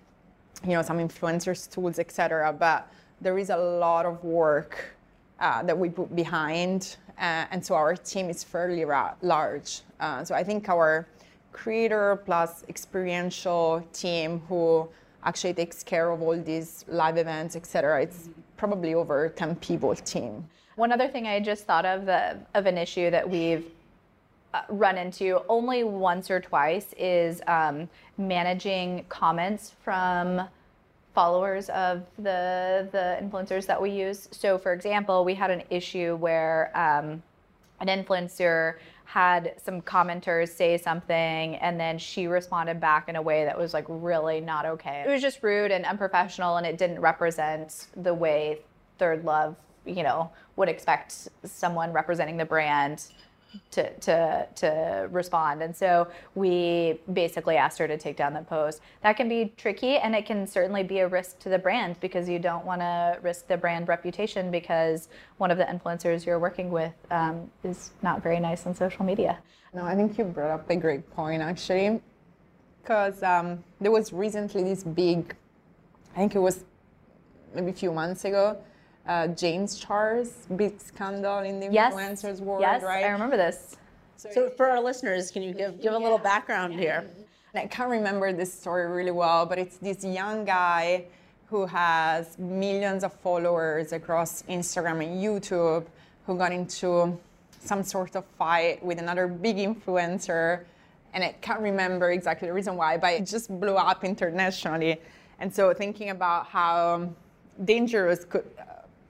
you 0.65 0.71
know 0.71 0.83
some 0.83 0.99
influencers 0.99 1.71
tools 1.71 1.99
etc 1.99 2.53
but 2.53 2.89
there 3.21 3.39
is 3.39 3.51
a 3.51 3.57
lot 3.57 4.07
of 4.07 4.23
work 4.25 4.97
uh, 5.41 5.63
that 5.63 5.77
we 5.77 5.89
put 5.89 6.15
behind. 6.15 6.97
Uh, 7.19 7.47
and 7.51 7.65
so 7.65 7.75
our 7.75 7.97
team 7.97 8.29
is 8.29 8.45
fairly 8.45 8.85
ra- 8.85 9.15
large. 9.23 9.81
Uh, 10.01 10.25
so 10.25 10.35
I 10.35 10.45
think 10.45 10.69
our 10.69 11.07
creator 11.53 12.21
plus 12.25 12.65
experiential 12.69 13.87
team 13.93 14.43
who 14.49 14.89
actually 15.25 15.55
takes 15.55 15.83
care 15.83 16.11
of 16.11 16.21
all 16.23 16.37
these 16.39 16.85
live 16.89 17.17
events, 17.17 17.57
etc. 17.57 18.03
It's 18.03 18.29
probably 18.57 18.95
over 18.95 19.31
10 19.31 19.57
people 19.57 19.95
team. 19.95 20.47
One 20.77 20.93
other 20.93 21.09
thing 21.09 21.27
I 21.27 21.41
just 21.41 21.65
thought 21.65 21.87
of 21.87 22.05
the, 22.05 22.39
of 22.55 22.67
an 22.67 22.77
issue 22.77 23.11
that 23.11 23.29
we've 23.29 23.65
uh, 23.65 23.71
run 24.69 24.99
into 24.99 25.43
only 25.49 25.85
once 25.85 26.31
or 26.31 26.41
twice 26.41 26.95
is 26.99 27.41
um, 27.47 27.88
managing 28.19 29.05
comments 29.09 29.75
from 29.83 30.49
followers 31.15 31.71
of 31.71 32.03
the 32.19 32.88
the 32.93 33.19
influencers 33.23 33.67
that 33.67 33.81
we 33.81 33.91
use. 33.91 34.29
So, 34.33 34.59
for 34.59 34.73
example, 34.73 35.25
we 35.25 35.35
had 35.35 35.50
an 35.50 35.62
issue 35.71 36.17
where 36.17 36.71
um, 36.75 37.23
an 37.81 37.88
influencer 37.88 38.75
had 39.05 39.55
some 39.62 39.81
commenters 39.81 40.49
say 40.49 40.76
something 40.76 41.55
and 41.57 41.79
then 41.79 41.97
she 41.97 42.26
responded 42.26 42.81
back 42.81 43.09
in 43.09 43.17
a 43.17 43.23
way 43.23 43.45
that 43.45 43.57
was 43.57 43.73
like 43.73 43.85
really 43.88 44.41
not 44.41 44.67
okay. 44.67 45.05
It 45.07 45.11
was 45.11 45.23
just 45.23 45.43
rude 45.43 45.71
and 45.71 45.85
unprofessional 45.85 46.57
and 46.57 46.67
it 46.67 46.76
didn't 46.76 47.00
represent 47.00 47.87
the 47.97 48.12
way 48.12 48.59
Third 48.99 49.25
Love, 49.25 49.55
you 49.85 50.03
know, 50.03 50.31
would 50.57 50.69
expect 50.69 51.29
someone 51.45 51.93
representing 51.93 52.37
the 52.37 52.45
brand 52.45 53.07
to, 53.73 53.93
to, 54.01 54.47
to 54.57 55.09
respond. 55.11 55.63
And 55.63 55.75
so 55.75 56.09
we 56.35 56.99
basically 57.13 57.57
asked 57.57 57.79
her 57.79 57.89
to 57.89 57.97
take 57.99 58.17
down 58.17 58.35
the 58.35 58.43
post. 58.43 58.81
That 59.03 59.17
can 59.17 59.29
be 59.29 59.53
tricky 59.57 59.97
and 59.99 60.15
it 60.15 60.27
can 60.27 60.47
certainly 60.47 60.83
be 60.83 61.01
a 61.01 61.09
risk 61.09 61.39
to 61.41 61.49
the 61.49 61.59
brand 61.59 61.99
because 62.01 62.29
you 62.29 62.39
don't 62.39 62.65
want 62.65 62.81
to 62.81 63.19
risk 63.23 63.47
the 63.47 63.57
brand 63.57 63.89
reputation 63.89 64.51
because 64.51 65.09
one 65.39 65.51
of 65.51 65.59
the 65.59 65.65
influencers 65.65 66.27
you're 66.27 66.39
working 66.39 66.71
with 66.71 66.95
um, 67.11 67.51
is 67.65 67.91
not 68.03 68.23
very 68.23 68.41
nice 68.41 68.67
on 68.67 68.75
social 68.75 69.05
media. 69.05 69.39
No, 69.75 69.85
I 69.85 69.95
think 69.95 70.17
you 70.17 70.25
brought 70.25 70.51
up 70.51 70.71
a 70.71 70.77
great 70.77 71.11
point 71.11 71.43
actually. 71.43 72.01
Because 72.83 73.23
um, 73.23 73.65
there 73.81 73.91
was 73.91 74.13
recently 74.13 74.63
this 74.63 74.85
big, 74.85 75.35
I 76.15 76.19
think 76.19 76.35
it 76.35 76.39
was 76.39 76.65
maybe 77.55 77.71
a 77.71 77.75
few 77.75 77.93
months 77.93 78.25
ago, 78.25 78.57
uh, 79.07 79.29
James 79.29 79.79
Charles 79.79 80.47
big 80.57 80.81
scandal 80.81 81.39
in 81.39 81.61
the 81.61 81.69
yes. 81.73 81.95
influencers 81.95 82.41
world, 82.41 82.61
yes, 82.61 82.83
right? 82.83 83.05
I 83.05 83.09
remember 83.11 83.37
this. 83.37 83.77
So 84.17 84.51
for 84.51 84.71
our 84.71 84.83
listeners, 84.83 85.31
can 85.31 85.43
you 85.43 85.53
give, 85.53 85.81
give 85.81 85.93
a 85.93 85.99
little 85.99 86.19
background 86.19 86.75
here? 86.75 87.05
I 87.55 87.67
can't 87.67 87.91
remember 87.91 88.33
this 88.33 88.53
story 88.53 88.91
really 88.91 89.11
well, 89.11 89.47
but 89.47 89.59
it's 89.59 89.77
this 89.79 90.05
young 90.05 90.45
guy 90.45 91.05
who 91.47 91.65
has 91.67 92.39
millions 92.39 93.05
of 93.05 93.13
followers 93.13 93.93
across 93.93 94.43
Instagram 94.43 95.05
and 95.05 95.23
YouTube 95.23 95.87
who 96.27 96.37
got 96.37 96.53
into 96.53 97.19
some 97.61 97.83
sort 97.83 98.17
of 98.17 98.25
fight 98.39 98.85
with 98.85 98.99
another 98.99 99.27
big 99.27 99.57
influencer. 99.57 100.65
And 101.15 101.25
I 101.25 101.33
can't 101.41 101.61
remember 101.61 102.11
exactly 102.11 102.49
the 102.49 102.55
reason 102.55 102.77
why, 102.77 102.97
but 102.97 103.13
it 103.15 103.27
just 103.27 103.49
blew 103.49 103.77
up 103.77 104.05
internationally. 104.05 105.01
And 105.39 105.55
so 105.55 105.73
thinking 105.73 106.11
about 106.11 106.47
how 106.47 107.09
dangerous 107.65 108.25
could 108.25 108.45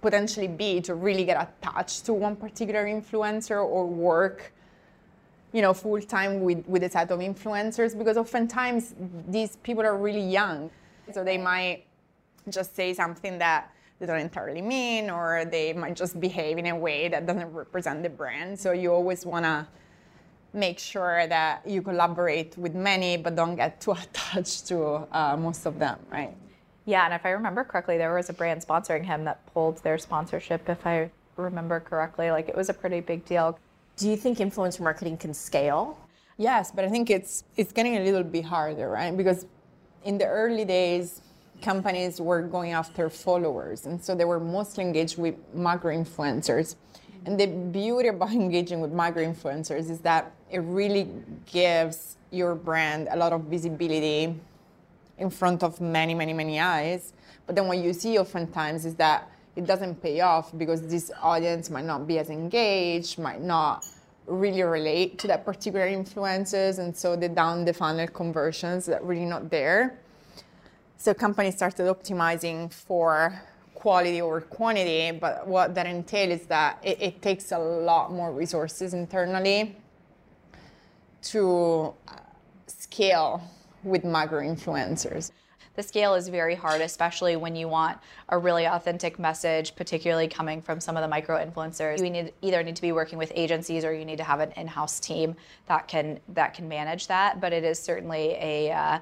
potentially 0.08 0.46
be 0.46 0.80
to 0.80 0.94
really 0.94 1.24
get 1.24 1.38
attached 1.46 2.06
to 2.06 2.12
one 2.12 2.36
particular 2.36 2.84
influencer 2.96 3.58
or 3.76 3.82
work 3.86 4.38
you 5.52 5.62
know 5.62 5.72
full 5.72 6.00
time 6.00 6.32
with, 6.46 6.60
with 6.72 6.82
a 6.84 6.90
set 6.96 7.10
of 7.10 7.18
influencers 7.20 7.90
because 8.00 8.16
oftentimes 8.16 8.94
these 9.36 9.56
people 9.66 9.84
are 9.84 9.96
really 9.96 10.26
young. 10.40 10.70
So 11.12 11.24
they 11.24 11.38
might 11.38 11.78
just 12.48 12.70
say 12.76 12.94
something 12.94 13.38
that 13.38 13.72
they 13.98 14.06
don't 14.06 14.20
entirely 14.20 14.62
mean 14.62 15.10
or 15.10 15.44
they 15.56 15.72
might 15.72 15.96
just 15.96 16.20
behave 16.20 16.58
in 16.58 16.66
a 16.66 16.76
way 16.76 17.08
that 17.08 17.26
doesn't 17.26 17.52
represent 17.52 18.02
the 18.02 18.10
brand. 18.10 18.58
So 18.58 18.72
you 18.72 18.92
always 18.92 19.24
want 19.24 19.44
to 19.44 19.66
make 20.52 20.78
sure 20.78 21.26
that 21.26 21.66
you 21.66 21.82
collaborate 21.82 22.56
with 22.56 22.74
many 22.74 23.16
but 23.16 23.34
don't 23.34 23.56
get 23.56 23.80
too 23.80 23.92
attached 24.04 24.68
to 24.68 24.78
uh, 25.12 25.36
most 25.36 25.66
of 25.66 25.78
them 25.78 25.98
right 26.10 26.34
yeah, 26.86 27.04
and 27.04 27.12
if 27.12 27.26
I 27.26 27.30
remember 27.30 27.64
correctly, 27.64 27.98
there 27.98 28.14
was 28.14 28.30
a 28.30 28.32
brand 28.32 28.64
sponsoring 28.64 29.04
him 29.04 29.24
that 29.24 29.44
pulled 29.52 29.82
their 29.82 29.98
sponsorship, 29.98 30.68
if 30.68 30.86
I 30.86 31.10
remember 31.36 31.80
correctly. 31.80 32.30
Like 32.30 32.48
it 32.48 32.56
was 32.56 32.68
a 32.68 32.74
pretty 32.74 33.00
big 33.00 33.24
deal. 33.24 33.58
Do 33.96 34.08
you 34.08 34.16
think 34.16 34.38
influencer 34.38 34.80
marketing 34.80 35.16
can 35.16 35.34
scale? 35.34 35.98
Yes, 36.38 36.70
but 36.70 36.84
I 36.84 36.88
think 36.88 37.10
it's 37.10 37.44
it's 37.56 37.72
getting 37.72 37.96
a 37.96 38.04
little 38.04 38.22
bit 38.22 38.44
harder, 38.44 38.88
right? 38.88 39.14
Because 39.16 39.46
in 40.04 40.16
the 40.16 40.26
early 40.26 40.64
days, 40.64 41.22
companies 41.60 42.20
were 42.20 42.42
going 42.42 42.72
after 42.72 43.10
followers, 43.10 43.86
and 43.86 44.02
so 44.02 44.14
they 44.14 44.24
were 44.24 44.38
mostly 44.38 44.84
engaged 44.84 45.18
with 45.18 45.34
micro 45.54 45.92
influencers. 45.92 46.76
And 47.24 47.40
the 47.40 47.46
beauty 47.48 48.08
about 48.08 48.30
engaging 48.44 48.80
with 48.80 48.92
micro 48.92 49.24
influencers 49.24 49.90
is 49.90 50.00
that 50.00 50.30
it 50.52 50.60
really 50.60 51.08
gives 51.46 52.16
your 52.30 52.54
brand 52.54 53.08
a 53.10 53.16
lot 53.16 53.32
of 53.32 53.42
visibility 53.44 54.36
in 55.18 55.30
front 55.30 55.62
of 55.62 55.80
many, 55.80 56.14
many, 56.14 56.32
many 56.32 56.60
eyes. 56.60 57.12
But 57.46 57.56
then 57.56 57.68
what 57.68 57.78
you 57.78 57.92
see 57.92 58.18
oftentimes 58.18 58.84
is 58.84 58.94
that 58.96 59.30
it 59.54 59.66
doesn't 59.66 60.02
pay 60.02 60.20
off 60.20 60.56
because 60.56 60.86
this 60.86 61.10
audience 61.22 61.70
might 61.70 61.84
not 61.84 62.06
be 62.06 62.18
as 62.18 62.28
engaged, 62.28 63.18
might 63.18 63.40
not 63.40 63.86
really 64.26 64.62
relate 64.62 65.18
to 65.20 65.26
that 65.28 65.44
particular 65.44 65.86
influences, 65.86 66.78
and 66.78 66.94
so 66.96 67.16
the 67.16 67.28
down 67.28 67.64
the 67.64 67.72
funnel 67.72 68.06
conversions 68.08 68.86
that 68.86 69.02
really 69.02 69.24
not 69.24 69.48
there. 69.50 69.98
So 70.98 71.14
companies 71.14 71.54
started 71.54 71.86
optimizing 71.86 72.72
for 72.72 73.40
quality 73.74 74.20
over 74.20 74.40
quantity, 74.40 75.12
but 75.12 75.46
what 75.46 75.74
that 75.74 75.86
entails 75.86 76.40
is 76.40 76.46
that 76.48 76.78
it, 76.82 77.00
it 77.00 77.22
takes 77.22 77.52
a 77.52 77.58
lot 77.58 78.12
more 78.12 78.32
resources 78.32 78.94
internally 78.94 79.76
to 81.22 81.94
scale 82.66 83.42
with 83.86 84.04
micro 84.04 84.40
influencers. 84.40 85.30
The 85.76 85.82
scale 85.82 86.14
is 86.14 86.28
very 86.28 86.54
hard, 86.54 86.80
especially 86.80 87.36
when 87.36 87.54
you 87.54 87.68
want 87.68 87.98
a 88.30 88.38
really 88.38 88.66
authentic 88.66 89.18
message, 89.18 89.76
particularly 89.76 90.26
coming 90.26 90.62
from 90.62 90.80
some 90.80 90.96
of 90.96 91.02
the 91.02 91.08
micro 91.08 91.36
influencers. 91.44 92.02
You 92.02 92.10
need 92.10 92.32
either 92.40 92.62
need 92.62 92.76
to 92.76 92.82
be 92.82 92.92
working 92.92 93.18
with 93.18 93.30
agencies 93.34 93.84
or 93.84 93.92
you 93.92 94.06
need 94.06 94.16
to 94.16 94.24
have 94.24 94.40
an 94.40 94.52
in-house 94.52 94.98
team 94.98 95.36
that 95.66 95.86
can 95.86 96.18
that 96.28 96.54
can 96.54 96.66
manage 96.66 97.06
that. 97.08 97.42
But 97.42 97.52
it 97.52 97.62
is 97.62 97.78
certainly 97.78 98.36
a 98.40 98.72
uh, 98.72 98.98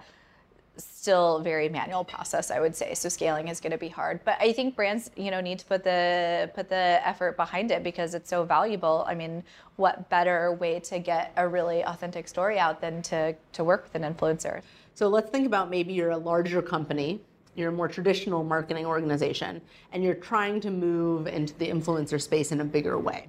still 0.77 1.41
very 1.41 1.69
manual 1.69 2.05
process 2.05 2.51
i 2.51 2.59
would 2.61 2.75
say. 2.75 2.95
So 2.95 3.09
scaling 3.09 3.49
is 3.49 3.61
going 3.61 3.73
to 3.73 3.79
be 3.79 3.89
hard. 3.89 4.21
But 4.25 4.37
i 4.41 4.53
think 4.53 4.77
brands 4.77 5.11
you 5.17 5.31
know 5.31 5.41
need 5.41 5.59
to 5.61 5.65
put 5.67 5.85
the 5.85 6.51
put 6.55 6.69
the 6.69 7.01
effort 7.07 7.37
behind 7.37 7.71
it 7.71 7.83
because 7.83 8.15
it's 8.15 8.31
so 8.31 8.45
valuable. 8.45 9.05
I 9.07 9.15
mean 9.15 9.43
what 9.77 10.09
better 10.09 10.53
way 10.53 10.81
to 10.81 10.99
get 10.99 11.33
a 11.37 11.47
really 11.47 11.85
authentic 11.85 12.29
story 12.29 12.59
out 12.59 12.81
than 12.81 13.03
to 13.03 13.35
to 13.53 13.65
work 13.65 13.85
with 13.85 13.95
an 14.01 14.15
influencer? 14.15 14.63
So 14.95 15.09
let's 15.09 15.31
think 15.31 15.47
about 15.47 15.71
maybe 15.71 15.93
you're 15.93 16.11
a 16.11 16.17
larger 16.17 16.63
company 16.63 17.21
you're 17.55 17.69
a 17.69 17.73
more 17.73 17.89
traditional 17.89 18.43
marketing 18.43 18.87
organization 18.87 19.61
and 19.93 20.03
you're 20.03 20.15
trying 20.15 20.61
to 20.61 20.71
move 20.71 21.27
into 21.27 21.55
the 21.55 21.69
influencer 21.69 22.21
space 22.21 22.53
in 22.53 22.61
a 22.61 22.65
bigger 22.65 22.99
way. 22.99 23.29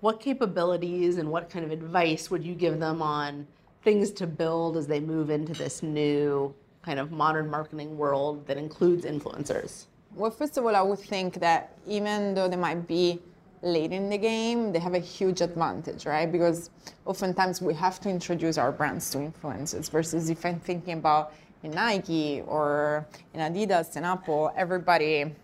What 0.00 0.20
capabilities 0.20 1.18
and 1.18 1.30
what 1.30 1.50
kind 1.50 1.64
of 1.64 1.70
advice 1.70 2.30
would 2.30 2.44
you 2.44 2.54
give 2.54 2.78
them 2.78 3.02
on 3.02 3.46
things 3.82 4.10
to 4.12 4.26
build 4.26 4.76
as 4.76 4.86
they 4.86 5.00
move 5.00 5.30
into 5.30 5.52
this 5.52 5.82
new 5.82 6.54
kind 6.86 7.00
of 7.00 7.10
modern 7.10 7.50
marketing 7.50 7.98
world 7.98 8.46
that 8.46 8.56
includes 8.56 9.04
influencers? 9.04 9.86
Well, 10.14 10.30
first 10.30 10.56
of 10.56 10.64
all, 10.64 10.74
I 10.74 10.80
would 10.80 11.00
think 11.00 11.34
that 11.40 11.76
even 11.86 12.32
though 12.34 12.48
they 12.48 12.56
might 12.56 12.86
be 12.86 13.20
late 13.60 13.92
in 13.92 14.08
the 14.08 14.16
game, 14.16 14.72
they 14.72 14.78
have 14.78 14.94
a 14.94 15.04
huge 15.16 15.40
advantage, 15.40 16.06
right? 16.06 16.30
Because 16.30 16.70
oftentimes 17.04 17.60
we 17.60 17.74
have 17.74 18.00
to 18.00 18.08
introduce 18.08 18.56
our 18.56 18.70
brands 18.70 19.10
to 19.10 19.18
influencers 19.18 19.90
versus 19.90 20.30
if 20.30 20.46
I'm 20.46 20.60
thinking 20.60 20.94
about 20.94 21.32
in 21.64 21.72
Nike 21.72 22.42
or 22.46 23.06
in 23.34 23.40
Adidas 23.40 23.96
and 23.96 24.06
Apple, 24.06 24.52
everybody 24.56 25.34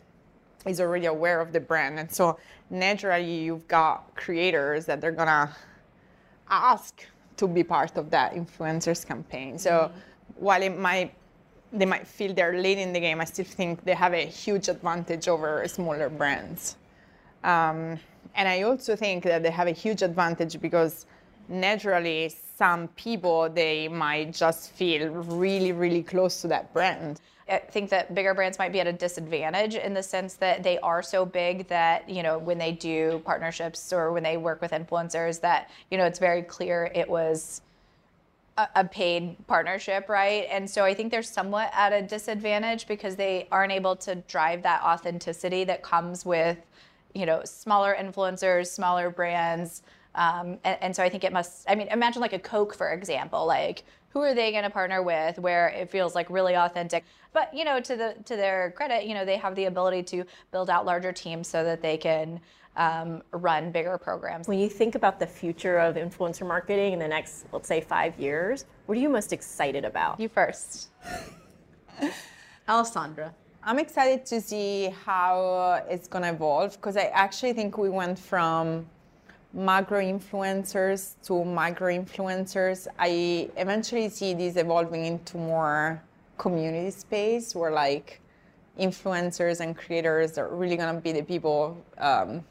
is 0.64 0.81
already 0.81 1.07
aware 1.07 1.40
of 1.40 1.52
the 1.52 1.61
brand. 1.61 1.98
And 1.98 2.11
so 2.11 2.38
naturally 2.70 3.35
you've 3.44 3.66
got 3.66 4.14
creators 4.14 4.87
that 4.87 5.00
they're 5.00 5.11
gonna 5.11 5.50
ask 6.48 7.05
to 7.38 7.48
be 7.48 7.64
part 7.64 7.96
of 7.96 8.11
that 8.11 8.35
influencers 8.35 9.05
campaign. 9.07 9.59
So 9.59 9.70
mm-hmm. 9.70 10.44
while 10.44 10.62
it 10.62 10.78
might 10.78 11.14
they 11.72 11.87
might 11.87 12.06
feel 12.06 12.35
they're 12.35 12.58
late 12.58 12.78
in 12.78 12.92
the 12.92 13.00
game, 13.00 13.20
I 13.20 13.24
still 13.24 13.44
think 13.44 13.85
they 13.85 13.94
have 13.94 14.12
a 14.12 14.26
huge 14.26 14.68
advantage 14.68 15.28
over 15.28 15.66
smaller 15.68 16.08
brands. 16.08 16.76
Um, 17.44 17.98
and 18.35 18.48
I 18.48 18.62
also 18.62 18.96
think 18.96 19.24
that 19.24 19.42
they 19.42 19.50
have 19.50 19.66
a 19.66 19.72
huge 19.72 20.02
advantage 20.02 20.61
because 20.61 21.06
naturally 21.48 22.32
some 22.56 22.88
people 22.88 23.48
they 23.50 23.88
might 23.88 24.32
just 24.32 24.70
feel 24.72 25.08
really 25.11 25.72
really 25.72 26.02
close 26.02 26.40
to 26.40 26.48
that 26.48 26.72
brand 26.72 27.20
I 27.48 27.58
think 27.58 27.90
that 27.90 28.14
bigger 28.14 28.35
brands 28.35 28.58
might 28.58 28.72
be 28.72 28.80
at 28.80 28.87
a 28.87 28.92
disadvantage 28.92 29.74
in 29.74 29.94
the 29.94 30.02
sense 30.02 30.35
that 30.35 30.62
they 30.62 30.78
are 30.78 31.02
so 31.02 31.26
big 31.26 31.68
that, 31.68 32.08
you 32.08 32.22
know, 32.22 32.38
when 32.38 32.56
they 32.56 32.72
do 32.72 33.20
partnerships 33.24 33.92
or 33.92 34.12
when 34.12 34.22
they 34.22 34.37
work 34.37 34.61
with 34.61 34.70
influencers 34.70 35.40
that, 35.40 35.70
you 35.90 35.98
know, 35.98 36.04
it's 36.04 36.18
very 36.18 36.42
clear 36.42 36.90
it 36.94 37.08
was 37.08 37.61
a, 38.59 38.85
paid 38.85 39.37
partnership, 39.47 40.09
right? 40.09 40.47
And 40.51 40.69
so 40.69 40.85
I 40.85 40.95
think 40.95 41.11
they're 41.11 41.23
somewhat 41.23 41.71
at 41.75 41.93
a 41.93 42.03
disadvantage 42.03 42.87
because 42.87 43.17
they 43.17 43.49
aren't 43.51 43.73
able 43.73 43.97
to 43.97 44.17
drive 44.17 44.62
that 44.62 44.83
authenticity 44.83 45.65
that 45.65 45.83
comes 45.83 46.27
with, 46.27 46.59
you 47.15 47.27
know, 47.27 47.43
smaller 47.45 47.97
influencers, 47.99 48.67
smaller 48.69 49.11
brands, 49.11 49.83
Um, 50.15 50.59
and, 50.65 50.77
and 50.83 50.97
so 50.97 51.03
I 51.03 51.09
think 51.09 51.25
it 51.25 51.33
must, 51.33 51.65
I 51.69 51.75
mean, 51.75 51.88
imagine 51.88 52.21
like 52.21 52.35
a 52.35 52.38
Coke, 52.38 52.75
for 52.75 52.93
example, 52.93 53.47
like 53.47 53.85
who 54.12 54.21
are 54.21 54.35
they 54.35 54.51
going 54.53 54.65
to 54.65 54.71
partner 54.71 55.03
with 55.03 55.38
where 55.38 55.69
it 55.69 55.91
feels 55.91 56.15
like 56.15 56.29
really 56.29 56.55
authentic 56.55 57.05
but 57.33 57.53
you 57.55 57.65
know 57.65 57.81
to 57.81 57.97
the 57.97 58.15
to 58.25 58.37
their 58.37 58.73
credit 58.77 59.07
you 59.07 59.15
know 59.15 59.25
they 59.25 59.38
have 59.38 59.55
the 59.55 59.65
ability 59.65 60.03
to 60.03 60.25
build 60.51 60.69
out 60.69 60.85
larger 60.85 61.12
teams 61.12 61.49
so 61.49 61.65
that 61.65 61.81
they 61.81 61.97
can 61.97 62.38
um, 62.76 63.22
run 63.32 63.70
bigger 63.70 63.98
programs. 63.98 64.48
When 64.48 64.58
you 64.58 64.68
think 64.68 64.94
about 64.94 65.20
the 65.20 65.26
future 65.26 65.78
of 65.78 65.96
influencer 65.96 66.46
marketing 66.46 66.94
in 66.94 66.98
the 66.98 67.08
next 67.08 67.46
let's 67.52 67.68
say 67.68 67.80
five 67.80 68.18
years 68.18 68.64
what 68.87 68.98
are 68.98 69.00
you 69.00 69.08
most 69.08 69.32
excited 69.32 69.85
about? 69.85 70.18
You 70.18 70.28
first. 70.28 70.90
Alessandra. 72.68 73.35
I'm 73.64 73.78
excited 73.78 74.26
to 74.26 74.40
see 74.40 74.92
how 75.04 75.85
it's 75.88 76.08
going 76.08 76.24
to 76.24 76.30
evolve 76.30 76.72
because 76.72 76.96
i 76.96 77.04
actually 77.14 77.52
think 77.52 77.78
we 77.78 77.90
went 77.90 78.18
from 78.18 78.87
macro 79.52 80.00
influencers 80.00 81.14
to 81.22 81.44
micro 81.44 81.88
influencers. 81.88 82.87
I 82.98 83.50
eventually 83.56 84.08
see 84.08 84.35
this 84.35 84.56
evolving 84.56 85.04
into 85.04 85.37
more 85.37 86.02
community 86.38 86.90
space 86.90 87.54
where 87.54 87.70
like 87.70 88.20
influencers 88.80 89.61
and 89.61 89.76
creators 89.76 90.38
are 90.38 90.48
really 90.48 90.76
gonna 90.76 91.00
be 91.00 91.12
the 91.12 91.22
people 91.22 91.76
um, 91.98 92.42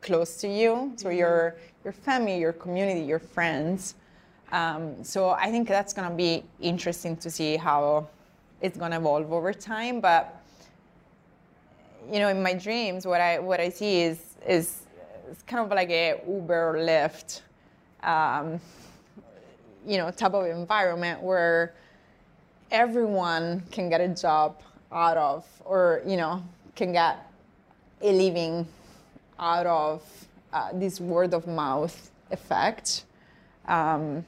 close 0.00 0.36
to 0.38 0.48
you. 0.48 0.92
So 0.96 1.08
mm-hmm. 1.08 1.18
your 1.18 1.56
your 1.84 1.92
family, 1.92 2.38
your 2.38 2.52
community, 2.52 3.00
your 3.00 3.18
friends. 3.18 3.94
Um, 4.52 5.02
so 5.04 5.30
I 5.30 5.50
think 5.50 5.68
that's 5.68 5.92
gonna 5.92 6.14
be 6.14 6.42
interesting 6.60 7.16
to 7.18 7.30
see 7.30 7.56
how 7.56 8.08
it's 8.60 8.76
gonna 8.76 8.98
evolve 8.98 9.32
over 9.32 9.52
time. 9.52 10.00
But 10.00 10.42
you 12.10 12.18
know, 12.18 12.28
in 12.28 12.42
my 12.42 12.54
dreams, 12.54 13.06
what 13.06 13.20
I 13.20 13.38
what 13.38 13.60
I 13.60 13.68
see 13.68 14.02
is 14.02 14.18
is 14.46 14.82
it's 15.30 15.42
kind 15.42 15.64
of 15.64 15.70
like 15.70 15.90
a 15.90 16.20
Uber 16.26 16.76
Lyft, 16.78 17.42
um, 18.02 18.60
you 19.86 19.96
know, 19.96 20.10
type 20.10 20.34
of 20.34 20.46
environment 20.46 21.22
where 21.22 21.74
everyone 22.70 23.62
can 23.70 23.88
get 23.88 24.00
a 24.00 24.08
job 24.08 24.60
out 24.92 25.16
of, 25.16 25.46
or 25.64 26.02
you 26.04 26.16
know, 26.16 26.42
can 26.74 26.92
get 26.92 27.30
a 28.02 28.12
living 28.12 28.66
out 29.40 29.66
of 29.66 30.02
uh, 30.52 30.70
this 30.74 31.00
word 31.00 31.34
of 31.34 31.46
mouth 31.46 32.10
effect. 32.30 33.04
Um, 33.66 34.24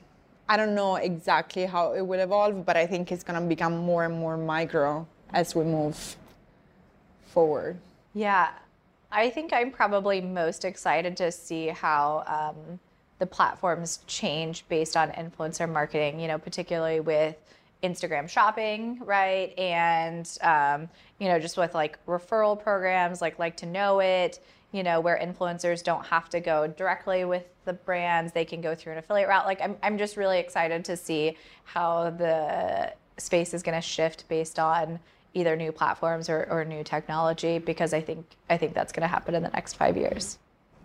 I 0.48 0.57
don't 0.57 0.75
know 0.75 0.96
exactly 0.96 1.64
how 1.64 1.92
it 1.92 2.03
will 2.03 2.20
evolve, 2.20 2.66
but 2.66 2.77
I 2.77 2.87
think 2.87 3.12
it's 3.12 3.22
going 3.22 3.40
to 3.40 3.46
become 3.46 3.77
more 3.77 4.05
and 4.05 4.14
more 4.14 4.37
micro 4.37 5.07
as 5.33 5.55
we 5.55 5.64
move 5.64 6.16
forward. 7.27 7.79
Yeah, 8.14 8.51
I 9.11 9.31
think 9.31 9.53
I'm 9.53 9.70
probably 9.70 10.20
most 10.20 10.64
excited 10.64 11.16
to 11.18 11.31
see 11.31 11.68
how 11.68 12.25
um, 12.27 12.81
the 13.18 13.27
platforms 13.27 14.01
change 14.07 14.64
based 14.68 14.96
on 14.96 15.11
influencer 15.11 15.70
marketing, 15.70 16.20
you 16.20 16.29
know, 16.29 16.38
particularly 16.38 17.01
with 17.01 17.37
Instagram 17.83 18.29
shopping, 18.29 19.01
right? 19.05 19.59
And, 19.59 20.29
um, 20.42 20.88
you 21.18 21.29
know, 21.29 21.38
just 21.38 21.57
with 21.57 21.75
like 21.75 22.05
referral 22.07 22.61
programs 22.61 23.20
like 23.20 23.38
Like 23.38 23.57
to 23.59 23.66
Know 23.66 24.01
It, 24.01 24.40
you 24.73 24.83
know, 24.83 25.01
where 25.01 25.19
influencers 25.19 25.85
don't 25.85 26.05
have 26.07 26.29
to 26.31 26.41
go 26.41 26.67
directly 26.67 27.25
with 27.25 27.45
the 27.65 27.75
brands, 27.75 28.33
they 28.33 28.45
can 28.45 28.61
go 28.61 28.75
through 28.75 28.93
an 28.93 28.99
affiliate 28.99 29.29
route. 29.29 29.47
Like, 29.47 29.61
I'm, 29.61 29.77
I'm 29.83 29.99
just 29.99 30.17
really 30.17 30.39
excited 30.39 30.85
to 30.87 30.97
see 30.97 31.37
how 31.65 32.11
the 32.11 32.93
space 33.19 33.55
is 33.55 33.63
going 33.63 33.75
to 33.77 33.87
shift 33.87 34.29
based 34.29 34.59
on 34.59 34.99
either 35.35 35.57
new 35.57 35.73
platforms 35.73 36.29
or, 36.29 36.47
or 36.51 36.65
new 36.65 36.83
technology 36.83 37.59
because 37.59 37.95
I 37.95 38.01
think 38.01 38.27
I 38.51 38.57
think 38.57 38.75
that's 38.75 38.93
going 38.93 39.03
to 39.03 39.09
happen 39.09 39.35
in 39.35 39.43
the 39.43 39.51
next 39.51 39.75
five 39.75 39.97
years. 39.97 40.39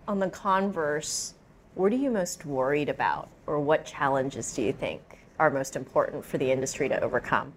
On 0.06 0.18
the 0.18 0.30
converse, 0.30 1.34
what 1.74 1.92
are 1.92 1.96
you 1.96 2.10
most 2.10 2.46
worried 2.46 2.88
about, 2.88 3.28
or 3.46 3.60
what 3.60 3.84
challenges 3.84 4.54
do 4.54 4.62
you 4.62 4.72
think 4.72 5.18
are 5.38 5.50
most 5.50 5.76
important 5.76 6.24
for 6.24 6.38
the 6.38 6.50
industry 6.50 6.88
to 6.88 7.00
overcome? 7.00 7.52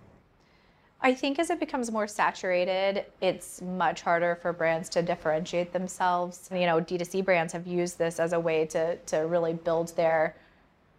I 1.04 1.16
think 1.16 1.40
as 1.40 1.50
it 1.50 1.60
becomes 1.60 1.92
more 1.92 2.08
saturated, 2.08 3.06
it's 3.22 3.60
much 3.62 4.02
harder 4.02 4.38
for 4.40 4.54
brands 4.54 4.88
to 4.90 5.02
differentiate 5.02 5.74
themselves. 5.74 6.48
You 6.52 6.68
know, 6.68 6.80
D2C 6.80 7.26
brands 7.26 7.54
have 7.54 7.66
used 7.66 7.98
this 7.98 8.20
as 8.20 8.34
a 8.34 8.40
way 8.40 8.66
to, 8.68 8.98
to 8.98 9.18
really 9.18 9.54
build 9.54 9.96
their 9.96 10.36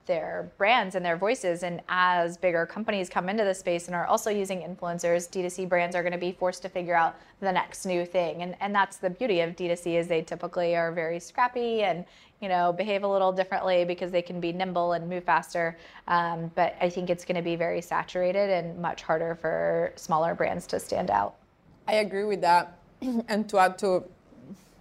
their 0.07 0.51
brands 0.59 0.95
and 0.95 1.05
their 1.05 1.17
voices. 1.17 1.63
And 1.63 1.81
as 1.89 2.37
bigger 2.37 2.67
companies 2.67 3.09
come 3.09 3.29
into 3.29 3.45
the 3.45 3.55
space 3.55 3.87
and 3.87 3.95
are 3.95 4.07
also 4.07 4.31
using 4.31 4.61
influencers, 4.61 5.29
D2C 5.31 5.69
brands 5.69 5.95
are 5.95 6.03
going 6.03 6.13
to 6.13 6.19
be 6.19 6.33
forced 6.33 6.63
to 6.63 6.69
figure 6.69 6.95
out 6.95 7.17
the 7.41 7.53
next 7.53 7.85
new 7.87 8.05
thing. 8.05 8.43
And, 8.43 8.57
and 8.61 8.75
that's 8.75 8.97
the 8.97 9.11
beauty 9.11 9.41
of 9.41 9.57
D2C 9.57 9.99
is 9.99 10.09
they 10.09 10.23
typically 10.23 10.77
are 10.77 10.93
very 10.93 11.21
scrappy 11.21 11.83
and, 11.83 12.05
you 12.41 12.49
know, 12.49 12.73
behave 12.73 13.05
a 13.05 13.09
little 13.09 13.33
differently 13.33 13.85
because 13.85 14.11
they 14.11 14.23
can 14.23 14.41
be 14.41 14.53
nimble 14.53 14.93
and 14.93 15.09
move 15.09 15.25
faster. 15.25 15.77
Um, 16.09 16.51
but 16.55 16.77
I 16.81 16.89
think 16.89 17.11
it's 17.11 17.25
going 17.25 17.37
to 17.37 17.43
be 17.43 17.57
very 17.57 17.81
saturated 17.81 18.51
and 18.51 18.79
much 18.79 19.03
harder 19.03 19.35
for 19.35 19.93
smaller 19.97 20.35
brands 20.35 20.67
to 20.69 20.81
stand 20.81 21.11
out. 21.11 21.37
I 21.87 21.95
agree 21.95 22.25
with 22.25 22.41
that. 22.43 22.79
and 23.29 23.49
to 23.49 23.59
add 23.59 23.79
to, 23.79 24.05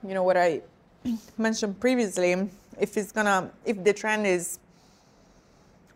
you 0.08 0.14
know, 0.14 0.24
what 0.24 0.38
I 0.38 0.62
mentioned 1.38 1.80
previously, 1.80 2.50
if 2.80 2.98
it's 2.98 3.12
gonna, 3.12 3.52
if 3.66 3.84
the 3.84 3.94
trend 3.94 4.26
is 4.26 4.60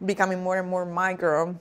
becoming 0.04 0.44
more 0.44 0.58
and 0.58 0.70
more 0.70 0.86
micro, 0.86 1.58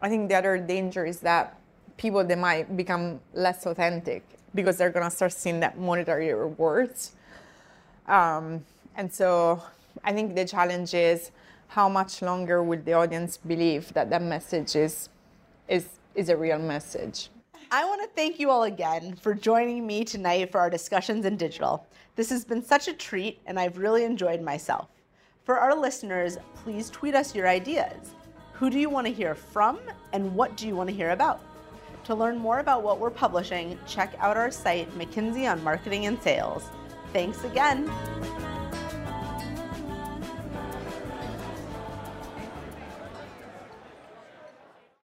I 0.00 0.08
think 0.08 0.28
the 0.28 0.36
other 0.36 0.58
danger 0.58 1.04
is 1.04 1.20
that 1.20 1.58
people 1.96 2.24
they 2.24 2.36
might 2.36 2.76
become 2.76 3.20
less 3.34 3.66
authentic 3.66 4.24
because 4.54 4.76
they're 4.76 4.90
gonna 4.90 5.10
start 5.10 5.32
seeing 5.32 5.60
that 5.60 5.78
monetary 5.78 6.32
rewards. 6.32 7.12
Um, 8.06 8.64
and 8.96 9.12
so 9.12 9.62
I 10.04 10.12
think 10.12 10.34
the 10.34 10.44
challenge 10.44 10.94
is 10.94 11.30
how 11.68 11.88
much 11.88 12.22
longer 12.22 12.62
will 12.62 12.80
the 12.80 12.94
audience 12.94 13.36
believe 13.36 13.92
that 13.92 14.10
that 14.10 14.22
message 14.22 14.74
is 14.74 15.08
is 15.68 15.86
is 16.14 16.28
a 16.28 16.36
real 16.36 16.58
message. 16.58 17.30
I 17.70 17.84
want 17.84 18.00
to 18.02 18.08
thank 18.16 18.40
you 18.40 18.50
all 18.50 18.62
again 18.62 19.14
for 19.16 19.34
joining 19.34 19.86
me 19.86 20.02
tonight 20.02 20.50
for 20.50 20.58
our 20.58 20.70
discussions 20.70 21.26
in 21.26 21.36
digital. 21.36 21.86
This 22.16 22.30
has 22.30 22.44
been 22.44 22.64
such 22.64 22.88
a 22.88 22.94
treat 22.94 23.40
and 23.46 23.60
I've 23.60 23.76
really 23.76 24.04
enjoyed 24.04 24.40
myself. 24.40 24.88
For 25.48 25.58
our 25.58 25.74
listeners, 25.74 26.36
please 26.56 26.90
tweet 26.90 27.14
us 27.14 27.34
your 27.34 27.48
ideas. 27.48 28.10
Who 28.52 28.68
do 28.68 28.78
you 28.78 28.90
want 28.90 29.06
to 29.06 29.12
hear 29.14 29.34
from, 29.34 29.80
and 30.12 30.34
what 30.34 30.58
do 30.58 30.68
you 30.68 30.76
want 30.76 30.90
to 30.90 30.94
hear 30.94 31.12
about? 31.12 31.40
To 32.04 32.14
learn 32.14 32.36
more 32.36 32.58
about 32.58 32.82
what 32.82 33.00
we're 33.00 33.08
publishing, 33.08 33.78
check 33.86 34.14
out 34.18 34.36
our 34.36 34.50
site, 34.50 34.90
McKinsey 34.98 35.50
on 35.50 35.64
Marketing 35.64 36.04
and 36.04 36.20
Sales. 36.20 36.64
Thanks 37.14 37.44
again. 37.44 37.90